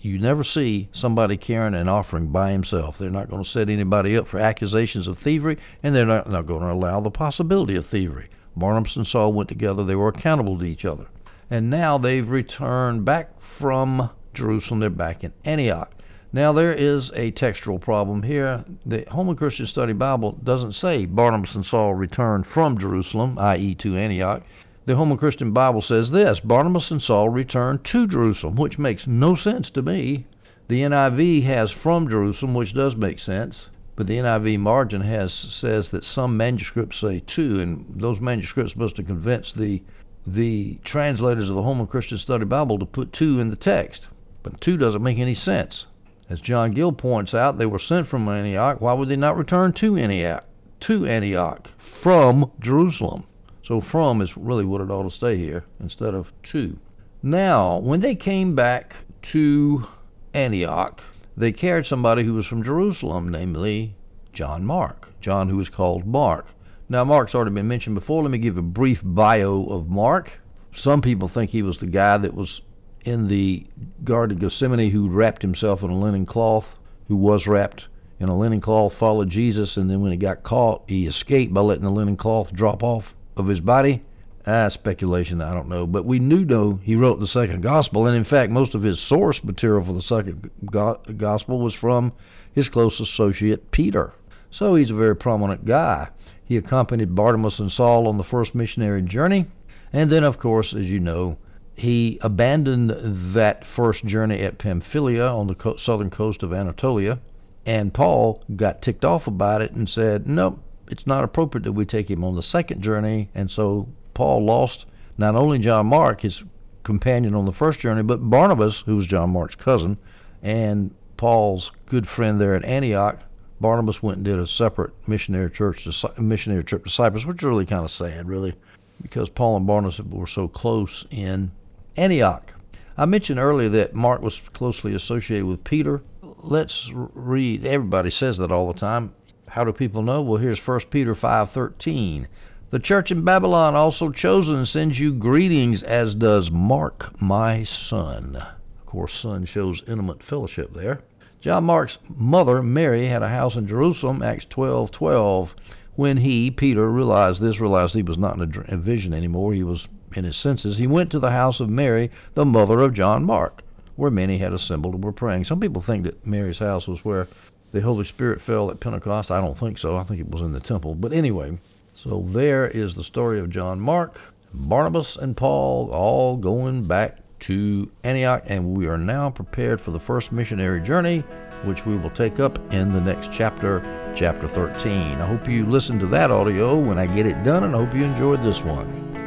you 0.00 0.18
never 0.18 0.42
see 0.42 0.88
somebody 0.92 1.36
carrying 1.36 1.74
an 1.74 1.88
offering 1.88 2.28
by 2.28 2.52
himself. 2.52 2.96
They're 2.98 3.10
not 3.10 3.30
going 3.30 3.44
to 3.44 3.48
set 3.48 3.68
anybody 3.68 4.16
up 4.16 4.26
for 4.26 4.38
accusations 4.38 5.06
of 5.06 5.18
thievery, 5.18 5.58
and 5.82 5.94
they're 5.94 6.06
not, 6.06 6.28
not 6.28 6.46
going 6.46 6.62
to 6.62 6.72
allow 6.72 7.00
the 7.00 7.10
possibility 7.10 7.76
of 7.76 7.86
thievery. 7.86 8.28
Barnabas 8.56 8.96
and 8.96 9.06
Saul 9.06 9.32
went 9.32 9.48
together. 9.48 9.84
They 9.84 9.94
were 9.94 10.08
accountable 10.08 10.58
to 10.58 10.64
each 10.64 10.84
other. 10.84 11.06
And 11.50 11.70
now 11.70 11.98
they've 11.98 12.28
returned 12.28 13.04
back 13.04 13.30
from 13.58 14.10
Jerusalem. 14.34 14.80
They're 14.80 14.90
back 14.90 15.22
in 15.22 15.32
Antioch. 15.44 15.92
Now, 16.32 16.52
there 16.52 16.72
is 16.72 17.10
a 17.14 17.32
textual 17.32 17.80
problem 17.80 18.22
here. 18.22 18.64
The 18.86 19.04
Holman 19.10 19.34
Christian 19.34 19.66
Study 19.66 19.92
Bible 19.92 20.38
doesn't 20.44 20.74
say 20.74 21.04
Barnabas 21.04 21.56
and 21.56 21.66
Saul 21.66 21.94
returned 21.94 22.46
from 22.46 22.78
Jerusalem, 22.78 23.36
i.e., 23.38 23.74
to 23.76 23.96
Antioch. 23.96 24.42
The 24.90 24.96
Holman 24.96 25.18
Christian 25.18 25.52
Bible 25.52 25.82
says 25.82 26.10
this 26.10 26.40
Barnabas 26.40 26.90
and 26.90 27.00
Saul 27.00 27.28
returned 27.28 27.84
to 27.84 28.08
Jerusalem, 28.08 28.56
which 28.56 28.76
makes 28.76 29.06
no 29.06 29.36
sense 29.36 29.70
to 29.70 29.82
me. 29.82 30.26
The 30.66 30.80
NIV 30.80 31.44
has 31.44 31.70
from 31.70 32.08
Jerusalem, 32.08 32.54
which 32.54 32.74
does 32.74 32.96
make 32.96 33.20
sense, 33.20 33.68
but 33.94 34.08
the 34.08 34.16
NIV 34.18 34.58
margin 34.58 35.02
has 35.02 35.32
says 35.32 35.90
that 35.90 36.02
some 36.02 36.36
manuscripts 36.36 36.98
say 36.98 37.20
to, 37.20 37.60
and 37.60 37.84
those 37.88 38.18
manuscripts 38.18 38.74
must 38.74 38.96
have 38.96 39.06
convinced 39.06 39.56
the 39.56 39.80
the 40.26 40.80
translators 40.82 41.48
of 41.48 41.54
the 41.54 41.62
Holman 41.62 41.86
Christian 41.86 42.18
Study 42.18 42.44
Bible 42.44 42.80
to 42.80 42.84
put 42.84 43.12
to 43.12 43.38
in 43.38 43.48
the 43.48 43.54
text. 43.54 44.08
But 44.42 44.60
to 44.62 44.76
doesn't 44.76 45.04
make 45.04 45.20
any 45.20 45.34
sense. 45.34 45.86
As 46.28 46.40
John 46.40 46.72
Gill 46.72 46.90
points 46.90 47.32
out, 47.32 47.58
they 47.58 47.66
were 47.66 47.78
sent 47.78 48.08
from 48.08 48.28
Antioch. 48.28 48.80
Why 48.80 48.94
would 48.94 49.08
they 49.08 49.14
not 49.14 49.38
return 49.38 49.72
to 49.74 49.96
Antioch? 49.96 50.44
To 50.80 51.06
Antioch 51.06 51.70
from 52.02 52.50
Jerusalem. 52.58 53.22
So 53.70 53.80
from 53.80 54.20
is 54.20 54.36
really 54.36 54.64
what 54.64 54.80
it 54.80 54.90
ought 54.90 55.04
to 55.04 55.14
stay 55.14 55.36
here 55.36 55.64
instead 55.78 56.12
of 56.12 56.32
to. 56.50 56.76
Now, 57.22 57.78
when 57.78 58.00
they 58.00 58.16
came 58.16 58.56
back 58.56 58.96
to 59.30 59.86
Antioch, 60.34 61.00
they 61.36 61.52
carried 61.52 61.86
somebody 61.86 62.24
who 62.24 62.34
was 62.34 62.46
from 62.46 62.64
Jerusalem, 62.64 63.28
namely 63.28 63.94
John 64.32 64.64
Mark. 64.64 65.12
John, 65.20 65.48
who 65.48 65.56
was 65.56 65.68
called 65.68 66.04
Mark. 66.04 66.46
Now, 66.88 67.04
Mark's 67.04 67.32
already 67.32 67.52
been 67.52 67.68
mentioned 67.68 67.94
before. 67.94 68.24
Let 68.24 68.32
me 68.32 68.38
give 68.38 68.56
a 68.56 68.62
brief 68.62 69.02
bio 69.04 69.64
of 69.66 69.88
Mark. 69.88 70.40
Some 70.74 71.00
people 71.00 71.28
think 71.28 71.50
he 71.50 71.62
was 71.62 71.78
the 71.78 71.86
guy 71.86 72.18
that 72.18 72.34
was 72.34 72.62
in 73.04 73.28
the 73.28 73.64
Garden 74.02 74.36
of 74.36 74.40
Gethsemane 74.40 74.90
who 74.90 75.08
wrapped 75.08 75.42
himself 75.42 75.84
in 75.84 75.90
a 75.90 75.96
linen 75.96 76.26
cloth, 76.26 76.66
who 77.06 77.14
was 77.14 77.46
wrapped 77.46 77.86
in 78.18 78.28
a 78.28 78.36
linen 78.36 78.60
cloth, 78.60 78.94
followed 78.94 79.30
Jesus, 79.30 79.76
and 79.76 79.88
then 79.88 80.00
when 80.00 80.10
he 80.10 80.18
got 80.18 80.42
caught, 80.42 80.82
he 80.88 81.06
escaped 81.06 81.54
by 81.54 81.60
letting 81.60 81.84
the 81.84 81.90
linen 81.90 82.16
cloth 82.16 82.52
drop 82.52 82.82
off 82.82 83.14
of 83.40 83.48
his 83.48 83.60
body. 83.60 84.02
Ah, 84.46 84.68
speculation, 84.68 85.42
I 85.42 85.52
don't 85.52 85.68
know. 85.68 85.86
But 85.86 86.04
we 86.04 86.18
do 86.18 86.44
know 86.44 86.80
he 86.82 86.96
wrote 86.96 87.20
the 87.20 87.26
second 87.26 87.62
gospel, 87.62 88.06
and 88.06 88.16
in 88.16 88.24
fact, 88.24 88.50
most 88.52 88.74
of 88.74 88.82
his 88.82 89.00
source 89.00 89.42
material 89.44 89.84
for 89.84 89.92
the 89.92 90.00
second 90.00 90.50
go- 90.70 91.00
gospel 91.16 91.60
was 91.60 91.74
from 91.74 92.12
his 92.54 92.68
close 92.68 93.00
associate 93.00 93.70
Peter. 93.70 94.12
So 94.50 94.74
he's 94.74 94.90
a 94.90 94.94
very 94.94 95.14
prominent 95.14 95.64
guy. 95.64 96.08
He 96.44 96.56
accompanied 96.56 97.14
Barnabas 97.14 97.58
and 97.58 97.70
Saul 97.70 98.08
on 98.08 98.16
the 98.16 98.24
first 98.24 98.54
missionary 98.54 99.02
journey. 99.02 99.46
And 99.92 100.10
then, 100.10 100.24
of 100.24 100.38
course, 100.38 100.72
as 100.72 100.88
you 100.88 101.00
know, 101.00 101.36
he 101.74 102.18
abandoned 102.20 103.34
that 103.34 103.64
first 103.64 104.04
journey 104.04 104.40
at 104.40 104.58
Pamphylia 104.58 105.26
on 105.26 105.46
the 105.46 105.54
co- 105.54 105.76
southern 105.76 106.10
coast 106.10 106.42
of 106.42 106.52
Anatolia, 106.52 107.18
and 107.64 107.94
Paul 107.94 108.42
got 108.56 108.82
ticked 108.82 109.04
off 109.04 109.26
about 109.26 109.62
it 109.62 109.72
and 109.72 109.88
said, 109.88 110.26
Nope, 110.26 110.60
it's 110.90 111.06
not 111.06 111.24
appropriate 111.24 111.64
that 111.64 111.72
we 111.72 111.84
take 111.84 112.10
him 112.10 112.24
on 112.24 112.36
the 112.36 112.42
second 112.42 112.82
journey. 112.82 113.30
And 113.34 113.50
so 113.50 113.88
Paul 114.14 114.44
lost 114.44 114.86
not 115.16 115.36
only 115.36 115.58
John 115.58 115.86
Mark, 115.86 116.22
his 116.22 116.42
companion 116.82 117.34
on 117.34 117.44
the 117.44 117.52
first 117.52 117.80
journey, 117.80 118.02
but 118.02 118.28
Barnabas, 118.28 118.82
who 118.86 118.96
was 118.96 119.06
John 119.06 119.30
Mark's 119.30 119.54
cousin, 119.54 119.98
and 120.42 120.92
Paul's 121.16 121.70
good 121.86 122.08
friend 122.08 122.40
there 122.40 122.54
at 122.54 122.64
Antioch. 122.64 123.20
Barnabas 123.60 124.02
went 124.02 124.16
and 124.16 124.24
did 124.24 124.38
a 124.38 124.46
separate 124.46 124.92
missionary 125.06 125.50
church, 125.50 125.86
missionary 126.18 126.64
trip 126.64 126.84
to 126.84 126.90
Cyprus, 126.90 127.26
which 127.26 127.38
is 127.38 127.42
really 127.42 127.66
kind 127.66 127.84
of 127.84 127.90
sad, 127.90 128.26
really, 128.26 128.54
because 129.02 129.28
Paul 129.28 129.58
and 129.58 129.66
Barnabas 129.66 130.00
were 130.00 130.26
so 130.26 130.48
close 130.48 131.04
in 131.10 131.52
Antioch. 131.96 132.54
I 132.96 133.04
mentioned 133.04 133.38
earlier 133.38 133.68
that 133.68 133.94
Mark 133.94 134.22
was 134.22 134.40
closely 134.54 134.94
associated 134.94 135.46
with 135.46 135.62
Peter. 135.62 136.00
Let's 136.42 136.90
read. 136.92 137.66
Everybody 137.66 138.10
says 138.10 138.38
that 138.38 138.50
all 138.50 138.72
the 138.72 138.80
time. 138.80 139.12
How 139.50 139.64
do 139.64 139.72
people 139.72 140.02
know? 140.02 140.22
Well, 140.22 140.40
here's 140.40 140.60
1 140.60 140.90
Peter 140.90 141.12
5:13. 141.12 142.28
The 142.70 142.78
church 142.78 143.10
in 143.10 143.24
Babylon, 143.24 143.74
also 143.74 144.10
chosen, 144.10 144.64
sends 144.64 145.00
you 145.00 145.12
greetings, 145.12 145.82
as 145.82 146.14
does 146.14 146.52
Mark, 146.52 147.20
my 147.20 147.64
son. 147.64 148.36
Of 148.36 148.86
course, 148.86 149.12
son 149.12 149.44
shows 149.46 149.82
intimate 149.88 150.22
fellowship 150.22 150.72
there. 150.72 151.00
John 151.40 151.64
Mark's 151.64 151.98
mother, 152.08 152.62
Mary, 152.62 153.08
had 153.08 153.24
a 153.24 153.28
house 153.28 153.56
in 153.56 153.66
Jerusalem, 153.66 154.22
Acts 154.22 154.46
12:12. 154.46 155.52
When 155.96 156.18
he, 156.18 156.52
Peter, 156.52 156.88
realized 156.88 157.40
this, 157.40 157.58
realized 157.58 157.96
he 157.96 158.02
was 158.02 158.18
not 158.18 158.36
in 158.36 158.64
a 158.68 158.76
vision 158.76 159.12
anymore, 159.12 159.52
he 159.52 159.64
was 159.64 159.88
in 160.14 160.22
his 160.22 160.36
senses, 160.36 160.78
he 160.78 160.86
went 160.86 161.10
to 161.10 161.18
the 161.18 161.32
house 161.32 161.58
of 161.58 161.68
Mary, 161.68 162.12
the 162.34 162.44
mother 162.44 162.80
of 162.82 162.94
John 162.94 163.24
Mark, 163.24 163.64
where 163.96 164.12
many 164.12 164.38
had 164.38 164.52
assembled 164.52 164.94
and 164.94 165.02
were 165.02 165.10
praying. 165.10 165.42
Some 165.42 165.58
people 165.58 165.82
think 165.82 166.04
that 166.04 166.24
Mary's 166.24 166.58
house 166.58 166.86
was 166.86 167.04
where 167.04 167.26
the 167.72 167.80
Holy 167.80 168.04
Spirit 168.04 168.40
fell 168.40 168.70
at 168.70 168.80
Pentecost. 168.80 169.30
I 169.30 169.40
don't 169.40 169.58
think 169.58 169.78
so. 169.78 169.96
I 169.96 170.04
think 170.04 170.20
it 170.20 170.30
was 170.30 170.42
in 170.42 170.52
the 170.52 170.60
temple. 170.60 170.94
But 170.94 171.12
anyway, 171.12 171.58
so 171.94 172.26
there 172.32 172.68
is 172.68 172.94
the 172.94 173.04
story 173.04 173.38
of 173.38 173.50
John 173.50 173.80
Mark, 173.80 174.18
Barnabas, 174.52 175.16
and 175.16 175.36
Paul 175.36 175.90
all 175.92 176.36
going 176.36 176.86
back 176.86 177.18
to 177.40 177.90
Antioch, 178.04 178.42
and 178.46 178.76
we 178.76 178.86
are 178.86 178.98
now 178.98 179.30
prepared 179.30 179.80
for 179.80 179.92
the 179.92 180.00
first 180.00 180.32
missionary 180.32 180.80
journey, 180.80 181.24
which 181.64 181.84
we 181.86 181.96
will 181.96 182.10
take 182.10 182.40
up 182.40 182.58
in 182.72 182.92
the 182.92 183.00
next 183.00 183.30
chapter, 183.32 183.80
chapter 184.16 184.48
13. 184.48 185.20
I 185.20 185.26
hope 185.26 185.48
you 185.48 185.66
listened 185.66 186.00
to 186.00 186.06
that 186.08 186.30
audio 186.30 186.78
when 186.78 186.98
I 186.98 187.06
get 187.06 187.26
it 187.26 187.42
done, 187.44 187.64
and 187.64 187.74
I 187.74 187.84
hope 187.84 187.94
you 187.94 188.04
enjoyed 188.04 188.42
this 188.42 188.60
one. 188.60 189.19